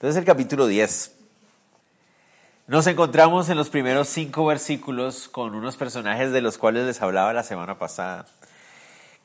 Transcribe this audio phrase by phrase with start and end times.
[0.00, 1.12] entonces el capítulo 10.
[2.66, 7.34] Nos encontramos en los primeros cinco versículos con unos personajes de los cuales les hablaba
[7.34, 8.24] la semana pasada,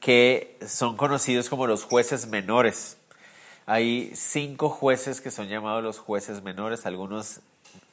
[0.02, 2.97] que son conocidos como los jueces menores.
[3.66, 7.39] Hay cinco jueces que son llamados los jueces menores, algunos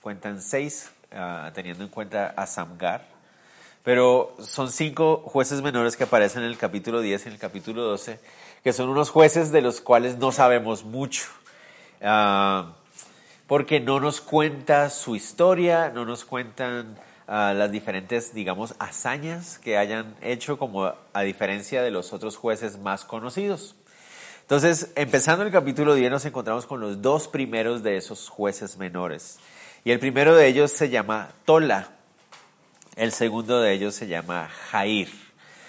[0.00, 3.06] cuentan seis, uh, teniendo en cuenta a Samgar,
[3.84, 7.84] pero son cinco jueces menores que aparecen en el capítulo 10 y en el capítulo
[7.84, 8.18] 12,
[8.64, 11.22] que son unos jueces de los cuales no sabemos mucho.
[12.02, 12.72] Uh,
[13.46, 19.78] porque no nos cuenta su historia, no nos cuentan uh, las diferentes, digamos, hazañas que
[19.78, 23.76] hayan hecho, como a diferencia de los otros jueces más conocidos.
[24.40, 29.38] Entonces, empezando el capítulo 10, nos encontramos con los dos primeros de esos jueces menores.
[29.84, 31.88] Y el primero de ellos se llama Tola.
[32.96, 35.08] El segundo de ellos se llama Jair.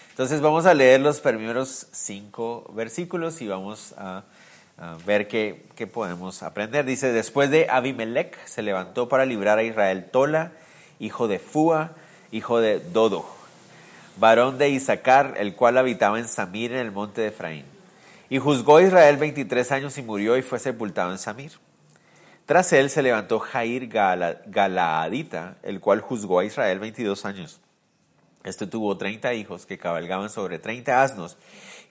[0.09, 4.23] Entonces vamos a leer los primeros cinco versículos y vamos a,
[5.05, 6.85] ver qué, qué, podemos aprender.
[6.85, 10.51] Dice, después de Abimelech se levantó para librar a Israel Tola,
[10.99, 11.91] hijo de Fua,
[12.31, 13.25] hijo de Dodo,
[14.17, 17.65] varón de Isaacar, el cual habitaba en Samir en el monte de Efraín.
[18.29, 21.51] Y juzgó a Israel 23 años y murió y fue sepultado en Samir.
[22.45, 27.61] Tras él se levantó Jair Galaadita, el cual juzgó a Israel 22 años.
[28.43, 31.37] Este tuvo 30 hijos que cabalgaban sobre 30 asnos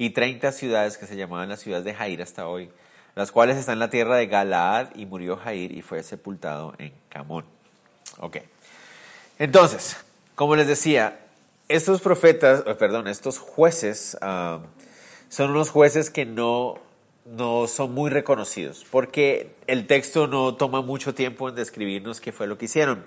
[0.03, 2.71] y 30 ciudades que se llamaban las ciudades de Jair hasta hoy,
[3.15, 6.93] las cuales están en la tierra de Galaad y murió Jair y fue sepultado en
[7.09, 7.45] Camón.
[8.19, 8.39] Ok.
[9.39, 9.97] Entonces,
[10.35, 11.21] como les decía,
[11.69, 14.59] estos profetas, perdón, estos jueces uh,
[15.29, 16.81] son unos jueces que no
[17.25, 22.49] no son muy reconocidos, porque el texto no toma mucho tiempo en describirnos qué fue
[22.49, 23.05] lo que hicieron.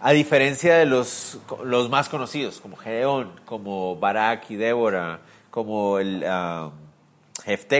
[0.00, 5.20] A diferencia de los, los más conocidos, como Gedeón, como Barak y Débora,
[5.56, 6.70] como el uh,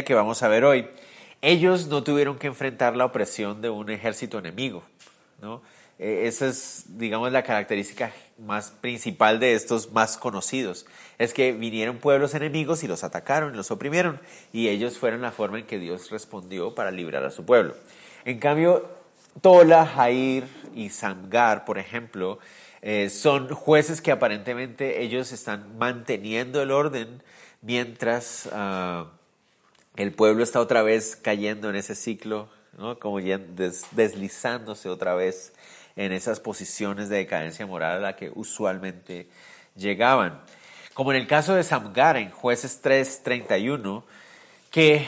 [0.02, 0.88] que vamos a ver hoy,
[1.42, 4.82] ellos no tuvieron que enfrentar la opresión de un ejército enemigo.
[5.42, 5.60] ¿no?
[5.98, 10.86] Esa es, digamos, la característica más principal de estos más conocidos.
[11.18, 14.22] Es que vinieron pueblos enemigos y los atacaron, los oprimieron,
[14.54, 17.74] y ellos fueron la forma en que Dios respondió para librar a su pueblo.
[18.24, 18.88] En cambio,
[19.42, 20.44] Tola, Jair
[20.74, 22.38] y Samgar, por ejemplo,
[22.80, 27.22] eh, son jueces que aparentemente ellos están manteniendo el orden
[27.62, 29.06] mientras uh,
[29.96, 32.98] el pueblo está otra vez cayendo en ese ciclo, ¿no?
[32.98, 35.52] como des deslizándose otra vez
[35.96, 39.28] en esas posiciones de decadencia moral a la que usualmente
[39.74, 40.40] llegaban.
[40.92, 44.04] Como en el caso de Samgar en jueces 3:31,
[44.70, 45.06] que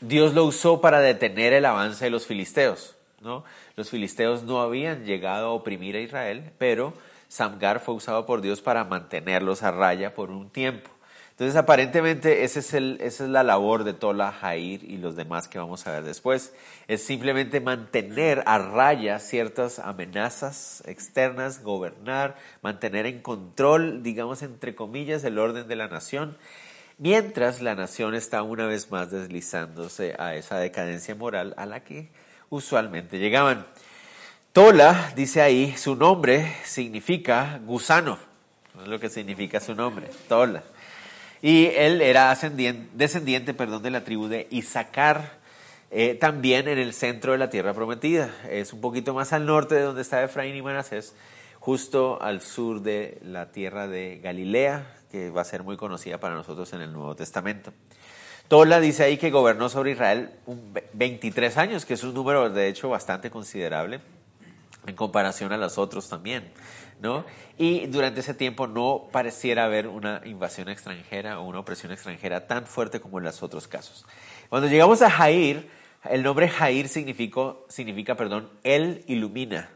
[0.00, 2.96] Dios lo usó para detener el avance de los filisteos.
[3.20, 3.44] ¿no?
[3.76, 6.94] Los filisteos no habían llegado a oprimir a Israel, pero
[7.28, 10.90] Samgar fue usado por Dios para mantenerlos a raya por un tiempo.
[11.40, 15.58] Entonces, aparentemente, es el, esa es la labor de Tola, Jair y los demás que
[15.58, 16.52] vamos a ver después.
[16.86, 25.24] Es simplemente mantener a raya ciertas amenazas externas, gobernar, mantener en control, digamos, entre comillas,
[25.24, 26.36] el orden de la nación,
[26.98, 32.10] mientras la nación está una vez más deslizándose a esa decadencia moral a la que
[32.50, 33.64] usualmente llegaban.
[34.52, 38.18] Tola, dice ahí, su nombre significa gusano.
[38.74, 40.62] No es lo que significa su nombre, Tola.
[41.42, 45.38] Y él era descendiente perdón, de la tribu de Isaacar,
[45.90, 48.34] eh, también en el centro de la tierra prometida.
[48.48, 51.14] Es un poquito más al norte de donde está Efraín y Manasés,
[51.58, 56.34] justo al sur de la tierra de Galilea, que va a ser muy conocida para
[56.34, 57.72] nosotros en el Nuevo Testamento.
[58.48, 60.30] Tola dice ahí que gobernó sobre Israel
[60.92, 64.00] 23 años, que es un número de hecho bastante considerable
[64.86, 66.50] en comparación a los otros también.
[67.58, 72.66] Y durante ese tiempo no pareciera haber una invasión extranjera o una opresión extranjera tan
[72.66, 74.06] fuerte como en los otros casos.
[74.48, 75.70] Cuando llegamos a Jair,
[76.08, 79.70] el nombre Jair significa perdón, él ilumina,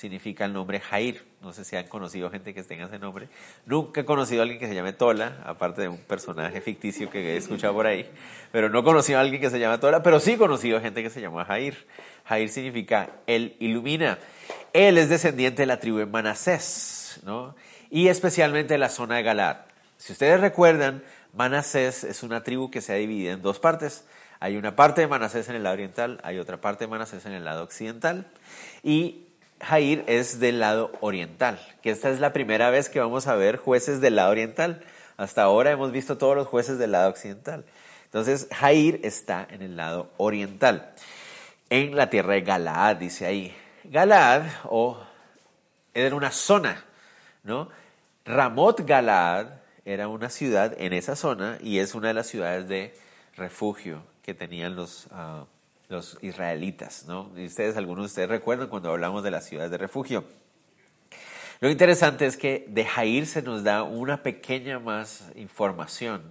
[0.00, 1.22] significa el nombre Jair.
[1.42, 3.28] No sé si han conocido gente que tenga ese nombre.
[3.66, 7.34] Nunca he conocido a alguien que se llame Tola, aparte de un personaje ficticio que
[7.34, 8.08] he escuchado por ahí.
[8.50, 11.02] Pero no he conocido a alguien que se llame Tola, pero sí he conocido gente
[11.02, 11.86] que se llama Jair.
[12.24, 14.18] Jair significa él ilumina.
[14.72, 17.54] Él es descendiente de la tribu de Manasés, ¿no?
[17.90, 19.58] Y especialmente de la zona de Galaad.
[19.98, 21.04] Si ustedes recuerdan,
[21.34, 24.06] Manasés es una tribu que se ha dividido en dos partes.
[24.38, 27.32] Hay una parte de Manasés en el lado oriental, hay otra parte de Manasés en
[27.32, 28.26] el lado occidental
[28.82, 29.26] y
[29.60, 33.56] Jair es del lado oriental, que esta es la primera vez que vamos a ver
[33.56, 34.82] jueces del lado oriental.
[35.16, 37.64] Hasta ahora hemos visto todos los jueces del lado occidental.
[38.04, 40.92] Entonces, Jair está en el lado oriental,
[41.68, 43.54] en la tierra de Galaad, dice ahí.
[43.84, 44.98] Galaad, o
[45.94, 46.84] era una zona,
[47.44, 47.68] ¿no?
[48.24, 49.46] Ramot Galaad
[49.84, 52.94] era una ciudad en esa zona y es una de las ciudades de
[53.36, 55.44] refugio que tenían los, ah,
[55.90, 57.30] los israelitas, ¿no?
[57.36, 60.24] Y ustedes, algunos de ustedes recuerdan cuando hablamos de las ciudades de refugio.
[61.60, 66.22] Lo interesante es que de Jair se nos da una pequeña más información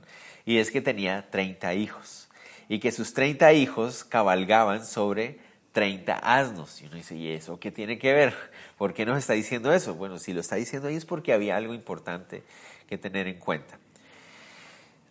[0.45, 2.29] y es que tenía 30 hijos
[2.67, 5.39] y que sus 30 hijos cabalgaban sobre
[5.73, 6.81] 30 asnos.
[6.81, 8.33] Y uno dice, ¿y eso qué tiene que ver?
[8.77, 9.93] ¿Por qué nos está diciendo eso?
[9.93, 12.43] Bueno, si lo está diciendo ahí es porque había algo importante
[12.87, 13.77] que tener en cuenta.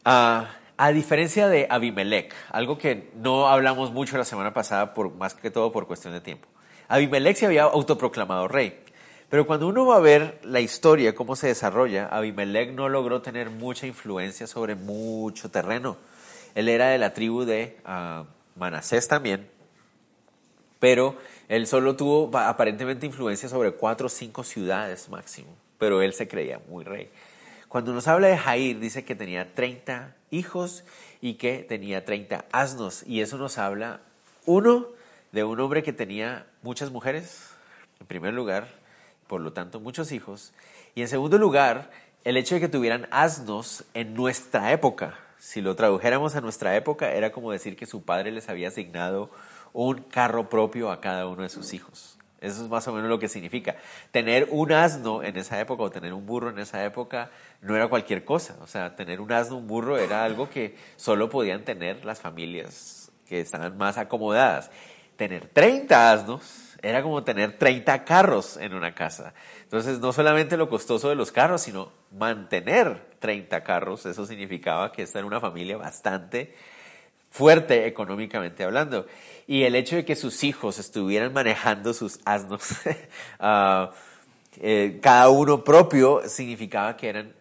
[0.05, 5.35] Ah, a diferencia de Abimelech, algo que no hablamos mucho la semana pasada, por, más
[5.35, 6.49] que todo por cuestión de tiempo.
[6.87, 8.79] Abimelech se había autoproclamado rey,
[9.29, 13.51] pero cuando uno va a ver la historia, cómo se desarrolla, Abimelech no logró tener
[13.51, 15.97] mucha influencia sobre mucho terreno.
[16.55, 18.25] Él era de la tribu de uh,
[18.57, 19.51] Manasés también,
[20.79, 21.17] pero
[21.49, 26.61] él solo tuvo aparentemente influencia sobre cuatro o cinco ciudades máximo, pero él se creía
[26.69, 27.11] muy rey.
[27.67, 30.85] Cuando nos habla de Jair, dice que tenía 30 hijos
[31.21, 33.05] y que tenía 30 asnos.
[33.07, 34.01] Y eso nos habla,
[34.47, 34.87] uno,
[35.33, 37.51] de un hombre que tenía muchas mujeres,
[38.01, 38.69] en primer lugar,
[39.27, 40.53] por lo tanto muchos hijos.
[40.95, 41.91] Y en segundo lugar,
[42.25, 45.19] el hecho de que tuvieran asnos en nuestra época.
[45.39, 49.31] Si lo tradujéramos a nuestra época, era como decir que su padre les había asignado
[49.73, 52.18] un carro propio a cada uno de sus hijos.
[52.41, 53.77] Eso es más o menos lo que significa.
[54.11, 57.31] Tener un asno en esa época o tener un burro en esa época
[57.63, 58.57] no era cualquier cosa.
[58.61, 63.11] O sea, tener un asno, un burro era algo que solo podían tener las familias
[63.27, 64.71] que estaban más acomodadas.
[65.17, 69.35] Tener 30 asnos era como tener 30 carros en una casa.
[69.65, 74.07] Entonces, no solamente lo costoso de los carros, sino mantener 30 carros.
[74.07, 76.55] Eso significaba que esta era una familia bastante
[77.31, 79.07] fuerte económicamente hablando.
[79.49, 82.71] Y el hecho de que sus hijos estuvieran manejando sus asnos,
[83.41, 83.89] uh,
[84.61, 87.35] eh, cada uno propio, significaba que eran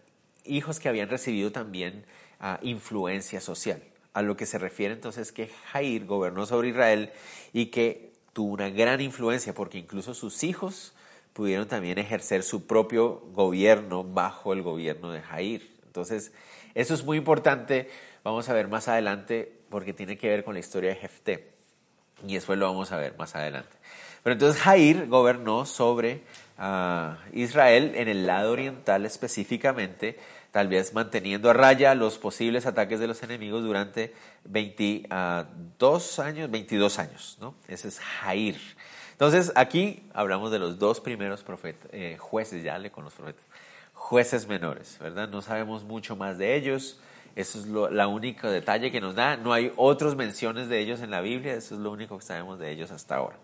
[0.46, 2.06] hijos que habían recibido también
[2.40, 3.84] uh, influencia social.
[4.14, 7.12] A lo que se refiere entonces que Jair gobernó sobre Israel
[7.52, 10.94] y que tuvo una gran influencia porque incluso sus hijos
[11.34, 15.70] pudieron también ejercer su propio gobierno bajo el gobierno de Jair.
[15.86, 16.32] Entonces,
[16.74, 17.90] eso es muy importante.
[18.24, 21.57] Vamos a ver más adelante porque tiene que ver con la historia de Jefté.
[22.26, 23.76] Y después lo vamos a ver más adelante.
[24.24, 26.22] Pero entonces Jair gobernó sobre
[26.58, 30.20] ah, Israel en el lado oriental específicamente,
[30.52, 34.14] tal vez manteniendo a raya los posibles ataques de los enemigos durante
[34.46, 35.46] 22 ah,
[36.24, 37.56] años, 22 años, ¿no?
[37.68, 38.60] Ese es Jair.
[39.12, 43.44] Entonces aquí hablamos de los dos primeros profetas, eh, jueces, ya le con los profetas,
[43.94, 45.30] jueces menores, ¿verdad?
[45.30, 47.00] No sabemos mucho más de ellos.
[47.38, 49.38] Eso es lo la único detalle que nos da.
[49.38, 51.54] No hay otras menciones de ellos en la Biblia.
[51.54, 53.38] Eso es lo único que sabemos de ellos hasta ahora.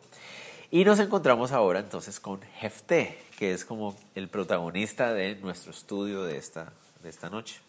[0.72, 6.24] Y nos encontramos ahora entonces con Jefté, que es como el protagonista de nuestro estudio
[6.24, 6.74] de esta,
[7.04, 7.60] de esta noche.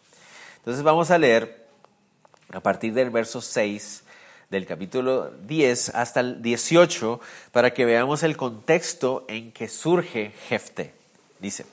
[0.57, 1.67] Entonces vamos a leer
[2.51, 4.03] a partir del verso 6
[4.49, 7.19] del capítulo 10 hasta el 18
[7.51, 10.95] para que veamos el contexto en que surge Jefté.
[11.39, 11.67] Dice,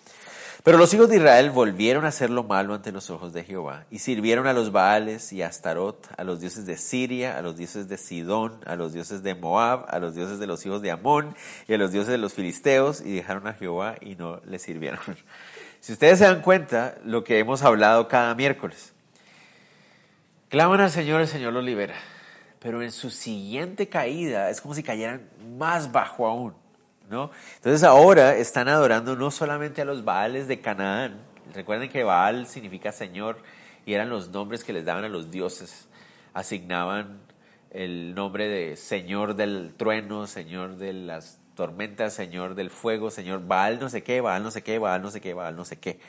[0.62, 3.84] pero los hijos de Israel volvieron a hacer lo malo ante los ojos de Jehová
[3.90, 7.56] y sirvieron a los Baales y a Astarot, a los dioses de Siria, a los
[7.56, 10.92] dioses de Sidón, a los dioses de Moab, a los dioses de los hijos de
[10.92, 11.34] Amón
[11.66, 15.00] y a los dioses de los filisteos y dejaron a Jehová y no le sirvieron.
[15.80, 18.92] Si ustedes se dan cuenta, lo que hemos hablado cada miércoles,
[20.48, 21.96] claman al Señor, el Señor los libera,
[22.60, 25.28] pero en su siguiente caída es como si cayeran
[25.58, 26.61] más bajo aún.
[27.12, 31.20] Entonces ahora están adorando no solamente a los Baales de Canaán,
[31.54, 33.38] recuerden que Baal significa Señor
[33.84, 35.88] y eran los nombres que les daban a los dioses,
[36.32, 37.20] asignaban
[37.70, 43.78] el nombre de Señor del trueno, Señor de las tormentas, Señor del fuego, Señor Baal
[43.78, 46.00] no sé qué, Baal no sé qué, Baal no sé qué, Baal no sé qué.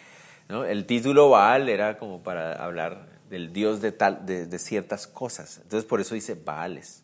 [0.50, 5.60] El título Baal era como para hablar del Dios de, tal, de ciertas cosas.
[5.64, 7.03] Entonces por eso dice Baales.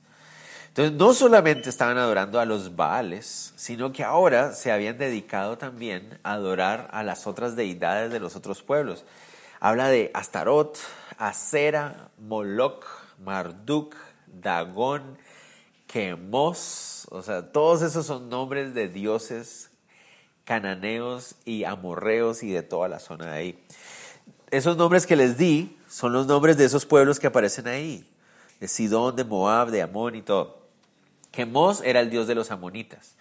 [0.70, 6.20] Entonces, no solamente estaban adorando a los Baales, sino que ahora se habían dedicado también
[6.24, 9.04] a adorar a las otras deidades de los otros pueblos.
[9.60, 10.78] Habla de Astarot,
[11.18, 12.86] Acera, Moloch,
[13.20, 13.96] Marduk,
[14.28, 15.18] Dagón,
[15.88, 19.72] Quemos, o sea, todos esos son nombres de dioses
[20.46, 23.66] cananeos y amorreos y de toda la zona de ahí.
[24.52, 28.08] Esos nombres que les di son los nombres de esos pueblos que aparecen ahí.
[28.60, 30.59] de Sidón, de Moab, de Amón y todo.
[31.31, 33.15] Quemos era el dios de los amonitas.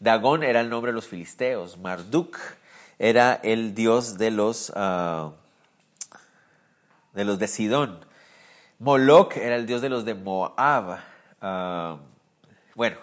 [0.00, 1.78] Dagón era el nombre de los filisteos.
[1.78, 2.36] Marduk
[2.98, 5.32] era el dios de los, ah,
[7.12, 8.04] de los de Sidón.
[8.78, 10.98] Moloch era el dios de los de Moab.
[11.40, 11.98] Ah,
[12.74, 12.96] bueno,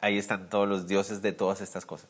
[0.00, 2.08] ahí están todos los dioses de todas estas cosas.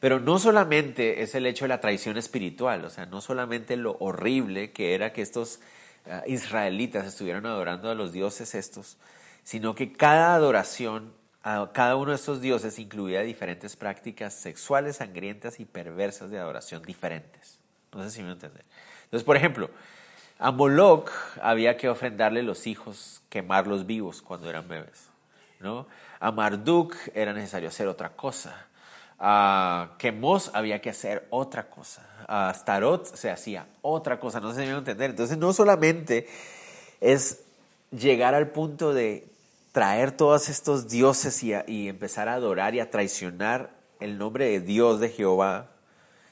[0.00, 3.96] Pero no solamente es el hecho de la traición espiritual, o sea, no solamente lo
[4.00, 5.60] horrible que era que estos
[6.10, 8.96] ah, israelitas estuvieran adorando a los dioses estos,
[9.44, 15.58] sino que cada adoración a cada uno de estos dioses incluía diferentes prácticas sexuales, sangrientas
[15.60, 17.58] y perversas de adoración diferentes.
[17.92, 18.62] No sé si me entienden.
[19.04, 19.70] Entonces, por ejemplo,
[20.38, 25.08] a Moloch había que ofrendarle los hijos, quemarlos vivos cuando eran bebés.
[25.60, 25.86] ¿no?
[26.20, 28.66] A Marduk era necesario hacer otra cosa.
[29.18, 32.06] A Quemos había que hacer otra cosa.
[32.28, 34.40] A Starot se hacía otra cosa.
[34.40, 35.10] No sé si me entender.
[35.10, 36.28] Entonces, no solamente
[37.00, 37.44] es
[37.90, 39.31] llegar al punto de
[39.72, 45.00] traer todos estos dioses y, empezar a adorar y a traicionar el nombre de Dios
[45.00, 45.70] de Jehová,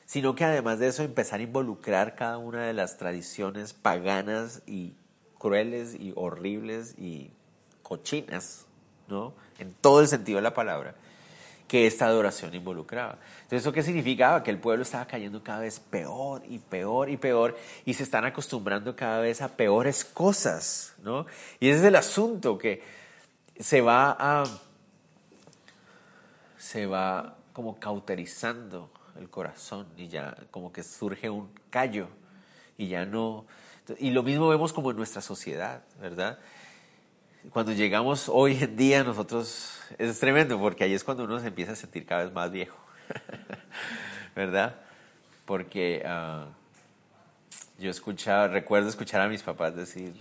[0.05, 4.93] sino que además de eso empezar a involucrar cada una de las tradiciones paganas y
[5.39, 7.31] crueles y horribles y
[7.83, 8.67] cochinas,
[9.09, 9.33] ¿no?
[9.59, 10.95] En todo el sentido de la palabra,
[11.67, 13.19] que esta adoración involucraba.
[13.43, 14.43] Entonces, ¿eso qué significaba?
[14.43, 17.57] Que el pueblo estaba cayendo cada vez peor y peor y peor
[17.87, 21.27] y se están acostumbrando cada vez a peores cosas, ¿no?
[21.61, 23.00] Y ese es el asunto que
[23.61, 24.45] se va a,
[26.59, 32.09] se va como cauterizando el corazón y ya como que surge un callo
[32.79, 33.45] y ya no,
[33.99, 36.39] y lo mismo vemos como en nuestra sociedad, ¿verdad?
[37.51, 41.73] Cuando llegamos hoy en día nosotros, es tremendo porque ahí es cuando uno se empieza
[41.73, 42.79] a sentir cada vez más viejo,
[44.35, 44.77] ¿verdad?
[45.45, 46.47] Porque uh,
[47.83, 50.15] yo escuchaba, recuerdo escuchar a mis papás decir,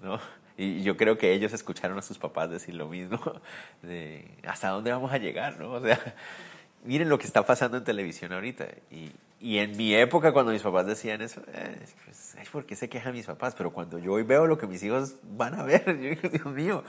[0.00, 0.18] ¿no?
[0.60, 3.18] Y yo creo que ellos escucharon a sus papás decir lo mismo,
[3.82, 5.72] de hasta dónde vamos a llegar, ¿no?
[5.72, 5.98] O sea,
[6.84, 8.66] miren lo que está pasando en televisión ahorita.
[8.90, 12.90] Y, y en mi época, cuando mis papás decían eso, eh, pues, ¿por qué se
[12.90, 13.54] quejan mis papás?
[13.56, 16.46] Pero cuando yo hoy veo lo que mis hijos van a ver, yo digo, Dios
[16.46, 16.84] mío,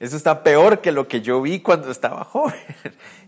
[0.00, 2.58] eso está peor que lo que yo vi cuando estaba joven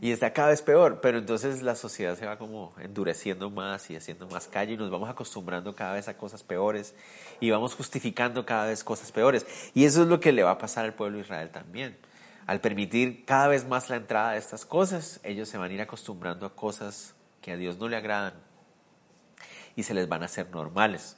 [0.01, 1.01] y está cada vez peor.
[1.01, 4.91] Pero entonces la sociedad se va como endureciendo más y haciendo más calle y nos
[4.91, 6.95] vamos acostumbrando cada vez a cosas peores
[7.41, 9.47] y vamos justificando cada vez cosas peores.
[9.75, 11.97] Y eso es lo que le va a pasar al pueblo de Israel también.
[12.47, 15.81] Al permitir cada vez más la entrada de estas cosas, ellos se van a ir
[15.81, 18.35] acostumbrando a cosas que a Dios no le agradan
[19.77, 21.17] y se les van a hacer normales.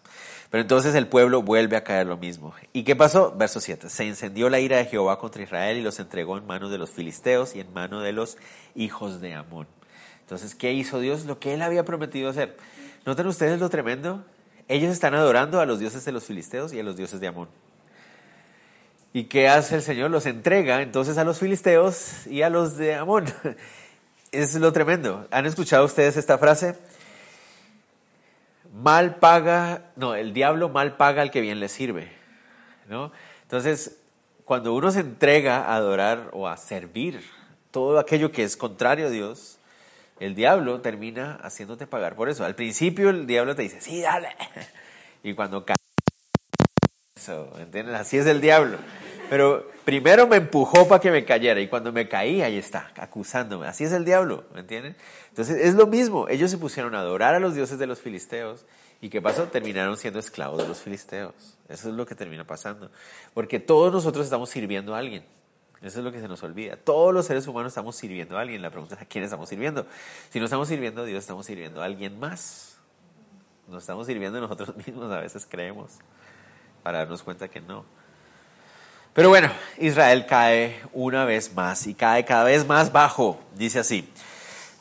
[0.50, 2.52] Pero entonces el pueblo vuelve a caer lo mismo.
[2.72, 3.32] ¿Y qué pasó?
[3.36, 3.88] Verso 7.
[3.88, 6.90] Se encendió la ira de Jehová contra Israel y los entregó en manos de los
[6.90, 8.36] filisteos y en manos de los
[8.74, 9.68] hijos de Amón.
[10.20, 11.24] Entonces, ¿qué hizo Dios?
[11.24, 12.56] Lo que él había prometido hacer.
[13.06, 14.24] ¿Notan ustedes lo tremendo?
[14.66, 17.48] Ellos están adorando a los dioses de los filisteos y a los dioses de Amón.
[19.12, 20.10] ¿Y qué hace el Señor?
[20.10, 23.26] Los entrega entonces a los filisteos y a los de Amón.
[24.30, 25.26] Es lo tremendo.
[25.30, 26.76] ¿Han escuchado ustedes esta frase?
[28.82, 32.12] Mal paga, no, el diablo mal paga al que bien le sirve,
[32.88, 33.12] ¿no?
[33.42, 33.98] Entonces,
[34.44, 37.22] cuando uno se entrega a adorar o a servir
[37.70, 39.58] todo aquello que es contrario a Dios,
[40.20, 42.44] el diablo termina haciéndote pagar por eso.
[42.44, 44.28] Al principio el diablo te dice, sí, dale.
[45.20, 45.74] Y cuando cae,
[47.16, 47.52] eso.
[47.94, 48.78] Así es el diablo.
[49.30, 53.66] Pero primero me empujó para que me cayera y cuando me caí, ahí está, acusándome.
[53.66, 54.96] Así es el diablo, ¿me entienden?
[55.28, 56.28] Entonces es lo mismo.
[56.28, 58.64] Ellos se pusieron a adorar a los dioses de los filisteos
[59.00, 59.44] y ¿qué pasó?
[59.44, 61.58] Terminaron siendo esclavos de los filisteos.
[61.68, 62.90] Eso es lo que termina pasando.
[63.34, 65.24] Porque todos nosotros estamos sirviendo a alguien.
[65.82, 66.76] Eso es lo que se nos olvida.
[66.76, 68.62] Todos los seres humanos estamos sirviendo a alguien.
[68.62, 69.86] La pregunta es a quién estamos sirviendo.
[70.30, 72.78] Si no estamos sirviendo a Dios, estamos sirviendo a alguien más.
[73.68, 75.92] Nos estamos sirviendo a nosotros mismos, a veces creemos,
[76.82, 77.84] para darnos cuenta que no.
[79.18, 83.40] Pero bueno, Israel cae una vez más y cae cada vez más bajo.
[83.56, 84.08] Dice así,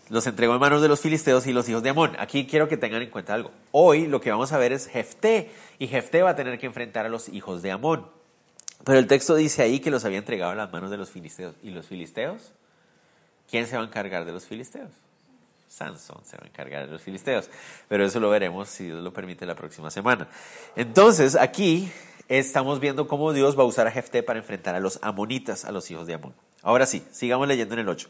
[0.09, 2.15] los entregó en manos de los filisteos y los hijos de Amón.
[2.19, 3.49] Aquí quiero que tengan en cuenta algo.
[3.71, 7.07] Hoy lo que vamos a ver es Jefté y Jefté va a tener que enfrentar
[7.07, 8.05] a los hijos de Amón.
[8.83, 11.55] Pero el texto dice ahí que los había entregado en las manos de los filisteos.
[11.63, 12.51] ¿Y los filisteos?
[13.49, 14.91] ¿Quién se va a encargar de los filisteos?
[15.67, 17.49] Sansón se va a encargar de los filisteos.
[17.89, 20.27] Pero eso lo veremos, si Dios lo permite, la próxima semana.
[20.75, 21.91] Entonces, aquí
[22.27, 25.71] estamos viendo cómo Dios va a usar a Jefté para enfrentar a los amonitas, a
[25.71, 26.33] los hijos de Amón.
[26.61, 28.09] Ahora sí, sigamos leyendo en el 8.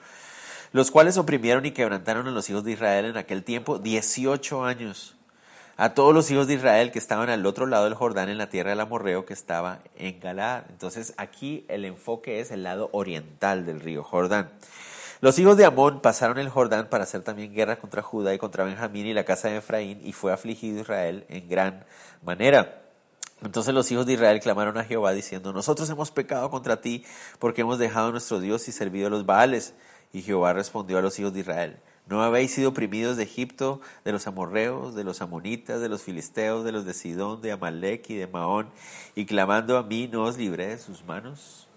[0.73, 5.15] Los cuales oprimieron y quebrantaron a los hijos de Israel en aquel tiempo 18 años.
[5.77, 8.49] A todos los hijos de Israel que estaban al otro lado del Jordán, en la
[8.49, 10.63] tierra del Amorreo, que estaba en Galaad.
[10.69, 14.49] Entonces aquí el enfoque es el lado oriental del río Jordán.
[15.21, 18.63] Los hijos de Amón pasaron el Jordán para hacer también guerra contra Judá y contra
[18.63, 21.85] Benjamín y la casa de Efraín, y fue afligido Israel en gran
[22.23, 22.86] manera.
[23.43, 27.05] Entonces los hijos de Israel clamaron a Jehová diciendo, nosotros hemos pecado contra ti
[27.39, 29.73] porque hemos dejado a nuestro Dios y servido a los Baales.
[30.13, 34.13] Y Jehová respondió a los hijos de Israel, ¿no habéis sido oprimidos de Egipto, de
[34.13, 38.15] los amorreos, de los amonitas, de los filisteos, de los de Sidón, de Amalek y
[38.15, 38.69] de Maón,
[39.15, 41.67] y clamando a mí no os libré de sus manos?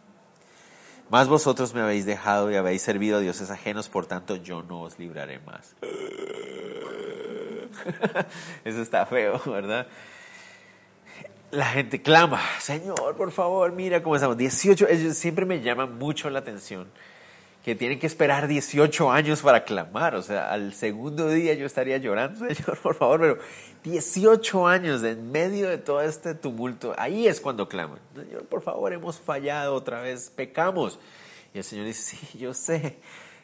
[1.11, 4.83] Más vosotros me habéis dejado y habéis servido a dioses ajenos, por tanto yo no
[4.83, 5.75] os libraré más.
[8.65, 9.89] Eso está feo, ¿verdad?
[11.51, 14.37] La gente clama, Señor, por favor, mira cómo estamos.
[14.37, 16.87] 18, ellos siempre me llaman mucho la atención
[17.65, 20.15] que tienen que esperar 18 años para clamar.
[20.15, 23.39] O sea, al segundo día yo estaría llorando, Señor, por favor, pero
[23.83, 27.99] 18 años en medio de todo este tumulto, ahí es cuando claman.
[28.15, 31.01] Señor, por favor, hemos fallado otra vez, pecamos.
[31.53, 32.99] Y el Señor dice, sí, yo sé.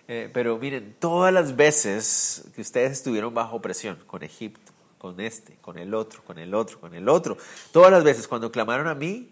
[0.08, 4.65] Eh, pero miren, todas las veces que ustedes estuvieron bajo presión con Egipto,
[4.98, 7.36] con este, con el otro, con el otro, con el otro,
[7.72, 9.30] todas las veces cuando clamaron a mí,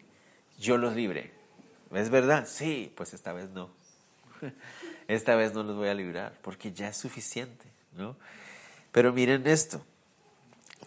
[0.59, 1.33] yo los libré.
[1.93, 2.47] ¿Es verdad?
[2.49, 3.71] Sí, pues esta vez no.
[5.09, 7.67] esta vez no los voy a librar, porque ya es suficiente,
[7.97, 8.17] ¿no?
[8.93, 9.85] Pero miren esto,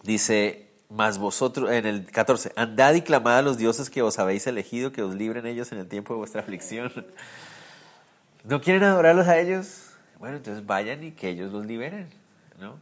[0.02, 4.46] dice, más vosotros, en el 14, andad y clamad a los dioses que os habéis
[4.46, 6.92] elegido, que os libren ellos en el tiempo de vuestra aflicción.
[8.44, 9.90] ¿No quieren adorarlos a ellos?
[10.18, 12.08] Bueno, entonces vayan y que ellos los liberen,
[12.58, 12.78] ¿no?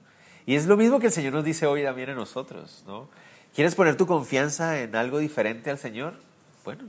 [0.47, 3.09] Y es lo mismo que el Señor nos dice hoy también a nosotros, ¿no?
[3.55, 6.15] ¿Quieres poner tu confianza en algo diferente al Señor?
[6.65, 6.85] Bueno,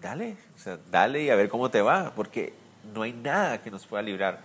[0.00, 2.52] dale, o sea, dale y a ver cómo te va, porque
[2.94, 4.40] no hay nada que nos pueda librar.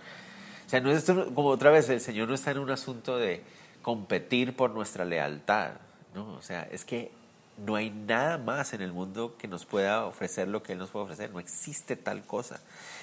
[0.66, 3.16] O sea, no es esto, como otra vez, el Señor no está en un asunto
[3.16, 3.42] de
[3.82, 5.72] competir por nuestra lealtad,
[6.14, 6.32] ¿no?
[6.32, 7.12] O sea, es que
[7.64, 10.90] no hay nada más en el mundo que nos pueda ofrecer lo que Él nos
[10.90, 12.60] puede ofrecer, no existe tal cosa.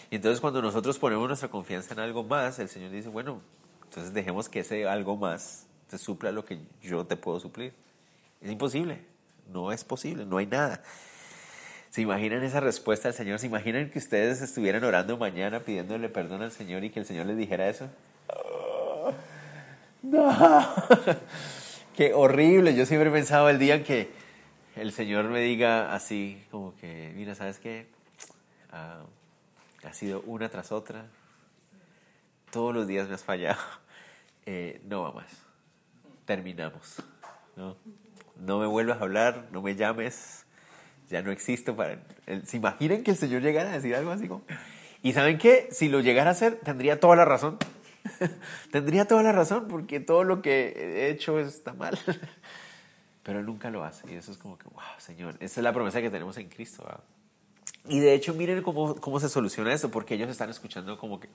[0.09, 3.41] Y entonces cuando nosotros ponemos nuestra confianza en algo más, el Señor dice, bueno,
[3.89, 7.73] entonces dejemos que ese algo más te supla lo que yo te puedo suplir.
[8.41, 9.01] Es imposible,
[9.51, 10.81] no es posible, no hay nada.
[11.89, 13.39] ¿Se imaginan esa respuesta al Señor?
[13.39, 17.25] ¿Se imaginan que ustedes estuvieran orando mañana pidiéndole perdón al Señor y que el Señor
[17.25, 17.89] les dijera eso?
[20.03, 20.73] no.
[21.95, 22.75] Qué horrible.
[22.75, 24.11] Yo siempre he pensado el día en que
[24.75, 27.87] el Señor me diga así, como que, mira, ¿sabes qué?
[28.71, 29.01] Ah,
[29.83, 31.05] ha sido una tras otra.
[32.51, 33.59] Todos los días me has fallado.
[34.49, 35.25] Eh, no va más.
[36.23, 37.03] Terminamos.
[37.57, 37.75] ¿no?
[38.37, 40.45] no me vuelvas a hablar, no me llames
[41.09, 41.99] ya no existo para...
[42.43, 44.43] ¿Se imaginan que el Señor llegara a decir algo así como...
[45.01, 47.57] Y saben qué, si lo llegara a hacer, tendría toda la razón.
[48.71, 51.97] tendría toda la razón porque todo lo que he hecho está mal.
[53.23, 54.11] Pero él nunca lo hace.
[54.11, 56.83] Y eso es como que, wow, Señor, esa es la promesa que tenemos en Cristo.
[57.87, 61.29] Y de hecho, miren cómo, cómo se soluciona esto, porque ellos están escuchando como que,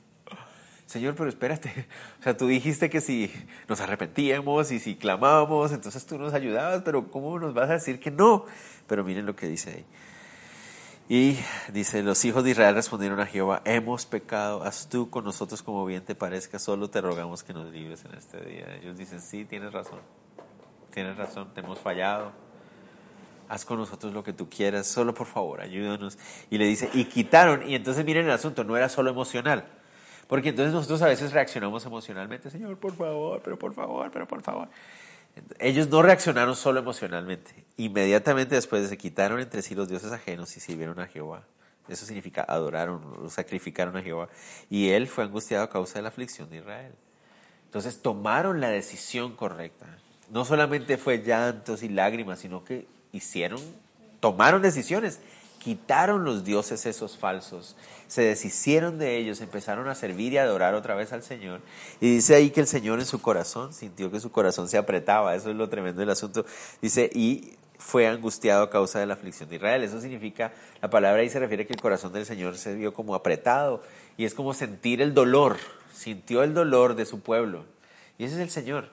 [0.92, 1.86] Señor, pero espérate,
[2.20, 3.32] o sea, tú dijiste que si
[3.66, 7.98] nos arrepentíamos y si clamábamos, entonces tú nos ayudabas, pero ¿cómo nos vas a decir
[7.98, 8.44] que no?
[8.86, 9.86] Pero miren lo que dice ahí.
[11.08, 11.38] Y
[11.72, 15.86] dice, los hijos de Israel respondieron a Jehová, hemos pecado, haz tú con nosotros como
[15.86, 18.66] bien te parezca, solo te rogamos que nos libres en este día.
[18.82, 20.00] Ellos dicen, sí, tienes razón,
[20.92, 22.32] tienes razón, te hemos fallado,
[23.48, 26.18] haz con nosotros lo que tú quieras, solo por favor, ayúdanos.
[26.50, 29.66] Y le dice, y quitaron, y entonces miren el asunto, no era solo emocional,
[30.32, 34.40] porque entonces nosotros a veces reaccionamos emocionalmente, Señor, por favor, pero por favor, pero por
[34.40, 34.66] favor.
[35.58, 37.66] Ellos no reaccionaron solo emocionalmente.
[37.76, 41.44] Inmediatamente después se quitaron entre sí los dioses ajenos y sirvieron a Jehová.
[41.86, 44.30] Eso significa adoraron, sacrificaron a Jehová.
[44.70, 46.94] Y él fue angustiado a causa de la aflicción de Israel.
[47.66, 49.98] Entonces tomaron la decisión correcta.
[50.30, 53.60] No solamente fue llantos y lágrimas, sino que hicieron,
[54.18, 55.20] tomaron decisiones
[55.62, 57.76] quitaron los dioses esos falsos,
[58.08, 61.60] se deshicieron de ellos, empezaron a servir y adorar otra vez al Señor.
[62.00, 65.36] Y dice ahí que el Señor en su corazón sintió que su corazón se apretaba,
[65.36, 66.44] eso es lo tremendo del asunto.
[66.80, 69.84] Dice, y fue angustiado a causa de la aflicción de Israel.
[69.84, 73.14] Eso significa, la palabra ahí se refiere que el corazón del Señor se vio como
[73.14, 73.82] apretado
[74.16, 75.58] y es como sentir el dolor,
[75.92, 77.64] sintió el dolor de su pueblo.
[78.18, 78.88] Y ese es el Señor.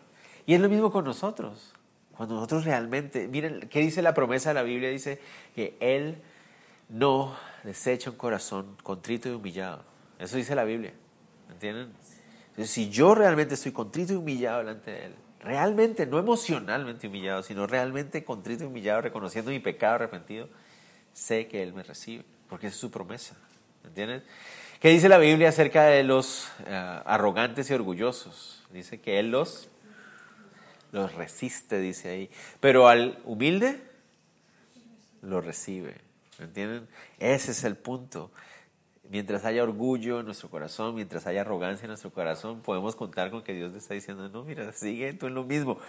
[0.45, 1.73] Y es lo mismo con nosotros.
[2.15, 4.89] Cuando nosotros realmente, miren, ¿qué dice la promesa de la Biblia?
[4.89, 5.19] Dice
[5.55, 6.21] que Él
[6.89, 9.84] no desecha un corazón contrito y humillado.
[10.17, 10.93] Eso dice la Biblia.
[11.49, 11.93] ¿Entienden?
[12.49, 17.43] Entonces, si yo realmente estoy contrito y humillado delante de Él, realmente, no emocionalmente humillado,
[17.43, 20.49] sino realmente contrito y humillado, reconociendo mi pecado arrepentido,
[21.13, 23.36] sé que Él me recibe, porque esa es su promesa.
[23.86, 24.23] ¿Entienden?
[24.80, 28.63] ¿Qué dice la Biblia acerca de los eh, arrogantes y orgullosos?
[28.71, 29.69] Dice que Él los,
[30.91, 32.30] los resiste, dice ahí.
[32.60, 33.82] Pero al humilde,
[35.21, 36.09] lo recibe.
[36.39, 36.88] ¿Me entienden?
[37.19, 38.32] Ese es el punto.
[39.10, 43.41] Mientras haya orgullo en nuestro corazón, mientras haya arrogancia en nuestro corazón, podemos contar con
[43.41, 45.80] que Dios te está diciendo, no, mira, sigue tú en lo mismo.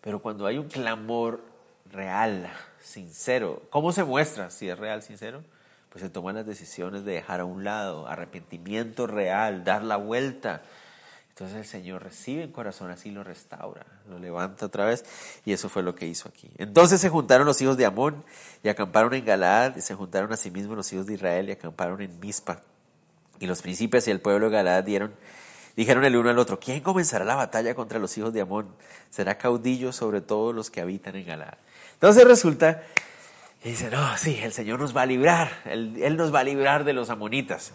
[0.00, 1.42] Pero cuando hay un clamor
[1.90, 3.62] real, sincero.
[3.70, 5.42] ¿Cómo se muestra si es real, sincero?
[5.90, 10.62] Pues se toman las decisiones de dejar a un lado, arrepentimiento real, dar la vuelta.
[11.38, 15.04] Entonces el Señor recibe el corazón así, lo restaura, lo levanta otra vez
[15.44, 16.50] y eso fue lo que hizo aquí.
[16.58, 18.24] Entonces se juntaron los hijos de Amón
[18.64, 21.52] y acamparon en Galaad y se juntaron a sí mismos los hijos de Israel y
[21.52, 22.60] acamparon en Mizpa.
[23.38, 24.84] Y los príncipes y el pueblo de Galaad
[25.76, 28.74] Dijeron el uno al otro, ¿quién comenzará la batalla contra los hijos de Amón?
[29.08, 31.58] Será caudillo sobre todos los que habitan en Galaad.
[31.92, 32.82] Entonces resulta,
[33.62, 36.82] y dice, no, sí, el Señor nos va a librar, él, nos va a librar
[36.82, 37.70] de los amonitas.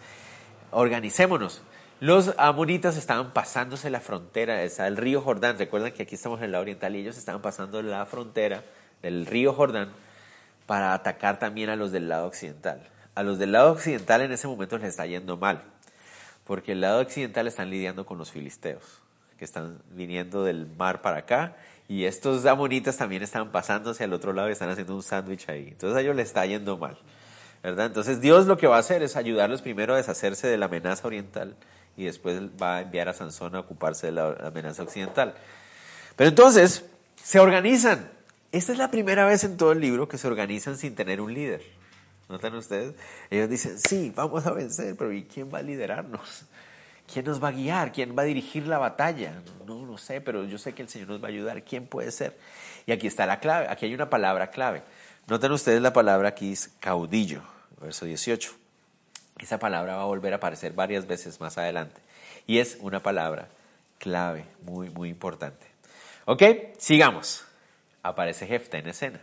[0.72, 1.62] Organicémonos.
[2.04, 5.58] Los amonitas estaban pasándose la frontera, el río Jordán.
[5.58, 8.66] Recuerdan que aquí estamos en la oriental y ellos estaban pasando la frontera
[9.02, 9.94] del río Jordán
[10.66, 12.82] para atacar también a los del lado occidental.
[13.16, 15.62] A los del lado occidental en ese momento les está yendo mal
[16.44, 18.84] porque el lado occidental están lidiando con los filisteos,
[19.38, 21.56] que están viniendo del mar para acá,
[21.88, 25.70] y estos amonitas también están pasándose al otro lado y están haciendo un sándwich ahí.
[25.70, 26.98] Entonces a ellos les está yendo mal,
[27.64, 27.86] ¿verdad?
[27.86, 31.08] Entonces Dios lo que va a hacer es ayudarlos primero a deshacerse de la amenaza
[31.08, 31.56] oriental
[31.96, 35.36] y después va a enviar a Sansón a ocuparse de la amenaza occidental.
[36.16, 36.86] Pero entonces
[37.24, 38.10] se organizan.
[38.52, 41.34] Esta es la primera vez en todo el libro que se organizan sin tener un
[41.34, 41.64] líder.
[42.30, 42.96] ¿Notan ustedes?
[43.30, 46.46] Ellos dicen, sí, vamos a vencer, pero ¿y quién va a liderarnos?
[47.12, 47.92] ¿Quién nos va a guiar?
[47.92, 49.42] ¿Quién va a dirigir la batalla?
[49.68, 51.64] No, no sé, pero yo sé que el Señor nos va a ayudar.
[51.64, 52.38] ¿Quién puede ser?
[52.86, 54.84] Y aquí está la clave, aquí hay una palabra clave.
[55.28, 57.42] Noten ustedes la palabra aquí es caudillo,
[57.82, 58.63] verso 18.
[59.44, 62.00] Esa palabra va a volver a aparecer varias veces más adelante.
[62.48, 63.50] Y es una palabra
[63.98, 65.68] clave, muy, muy importante.
[66.24, 66.44] Ok,
[66.78, 67.44] sigamos.
[68.04, 69.20] Aparece Jefta en escena.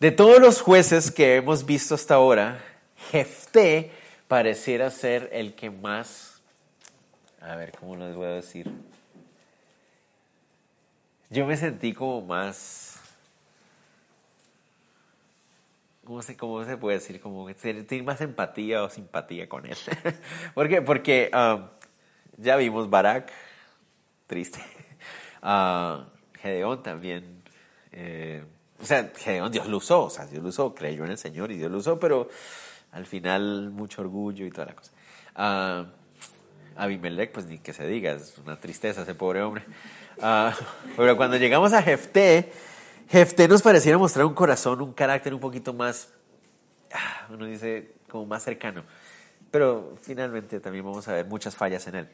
[0.00, 2.64] De todos los jueces que hemos visto hasta ahora,
[3.10, 3.92] Jefté
[4.28, 6.40] pareciera ser el que más,
[7.42, 8.66] a ver, ¿cómo les voy a decir?
[11.28, 12.96] Yo me sentí como más,
[16.04, 17.20] ¿cómo se, cómo se puede decir?
[17.20, 19.76] Como sentí más empatía o simpatía con él.
[20.54, 20.82] ¿Por qué?
[20.82, 21.68] Porque um,
[22.36, 23.32] ya vimos Barak,
[24.26, 24.60] triste.
[25.42, 26.04] Uh,
[26.40, 27.42] Gedeón también.
[27.92, 28.44] Eh,
[28.80, 29.12] o sea,
[29.50, 31.78] Dios lo usó, o sea, Dios lo usó, creyó en el Señor y Dios lo
[31.78, 32.28] usó, pero
[32.90, 34.92] al final mucho orgullo y toda la cosa.
[35.36, 35.86] Uh,
[36.76, 39.64] Abimelech, pues ni que se diga, es una tristeza ese pobre hombre.
[40.20, 40.54] Ah,
[40.96, 42.52] pero cuando llegamos a Jefté,
[43.08, 46.08] Jefté nos pareciera mostrar un corazón, un carácter un poquito más,
[46.92, 48.84] ah, uno dice, como más cercano.
[49.50, 52.08] Pero finalmente también vamos a ver muchas fallas en él.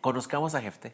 [0.00, 0.92] Conozcamos a Jefté.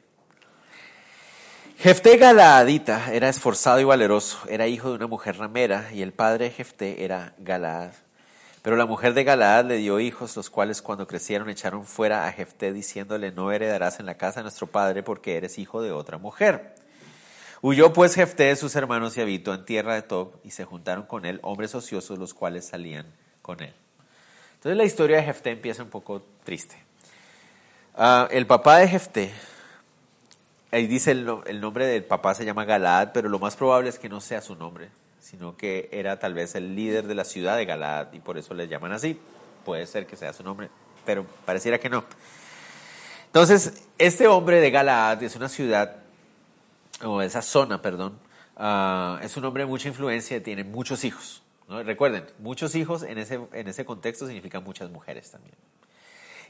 [1.79, 6.45] Jefté Galaadita era esforzado y valeroso, era hijo de una mujer ramera y el padre
[6.45, 7.93] de Jefté era Galaad.
[8.61, 12.33] Pero la mujer de Galaad le dio hijos, los cuales cuando crecieron echaron fuera a
[12.33, 16.19] Jefté diciéndole, no heredarás en la casa de nuestro padre porque eres hijo de otra
[16.19, 16.75] mujer.
[17.63, 21.05] Huyó pues Jefté de sus hermanos y habitó en tierra de Tob y se juntaron
[21.05, 23.07] con él hombres ociosos los cuales salían
[23.43, 23.75] con él.
[24.55, 26.77] Entonces la historia de Jefté empieza un poco triste.
[27.95, 29.33] Ah, el papá de Jefté
[30.73, 33.99] Ahí dice el, el, nombre del papá se llama Galaad, pero lo más probable es
[33.99, 34.89] que no sea su nombre,
[35.21, 38.55] sino que era tal vez el líder de la ciudad de Galaad y por eso
[38.55, 39.19] le llaman así.
[39.65, 40.71] Puede ser que sea su nombre,
[41.05, 42.05] pero pareciera que no.
[43.27, 46.00] Entonces, este hombre de Galaad es una ciudad,
[47.03, 48.19] o esa zona, perdón,
[48.57, 51.43] uh, es un hombre de mucha influencia y tiene muchos hijos.
[51.69, 51.83] ¿no?
[51.83, 55.55] Recuerden, muchos hijos en ese, en ese contexto significan muchas mujeres también.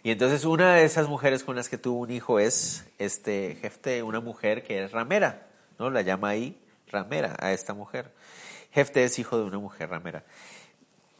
[0.03, 4.03] Y entonces una de esas mujeres con las que tuvo un hijo es este Jefte,
[4.03, 5.47] una mujer que es ramera,
[5.79, 5.91] ¿no?
[5.91, 6.59] La llama ahí
[6.91, 8.11] ramera a esta mujer.
[8.73, 10.25] Jefte es hijo de una mujer ramera.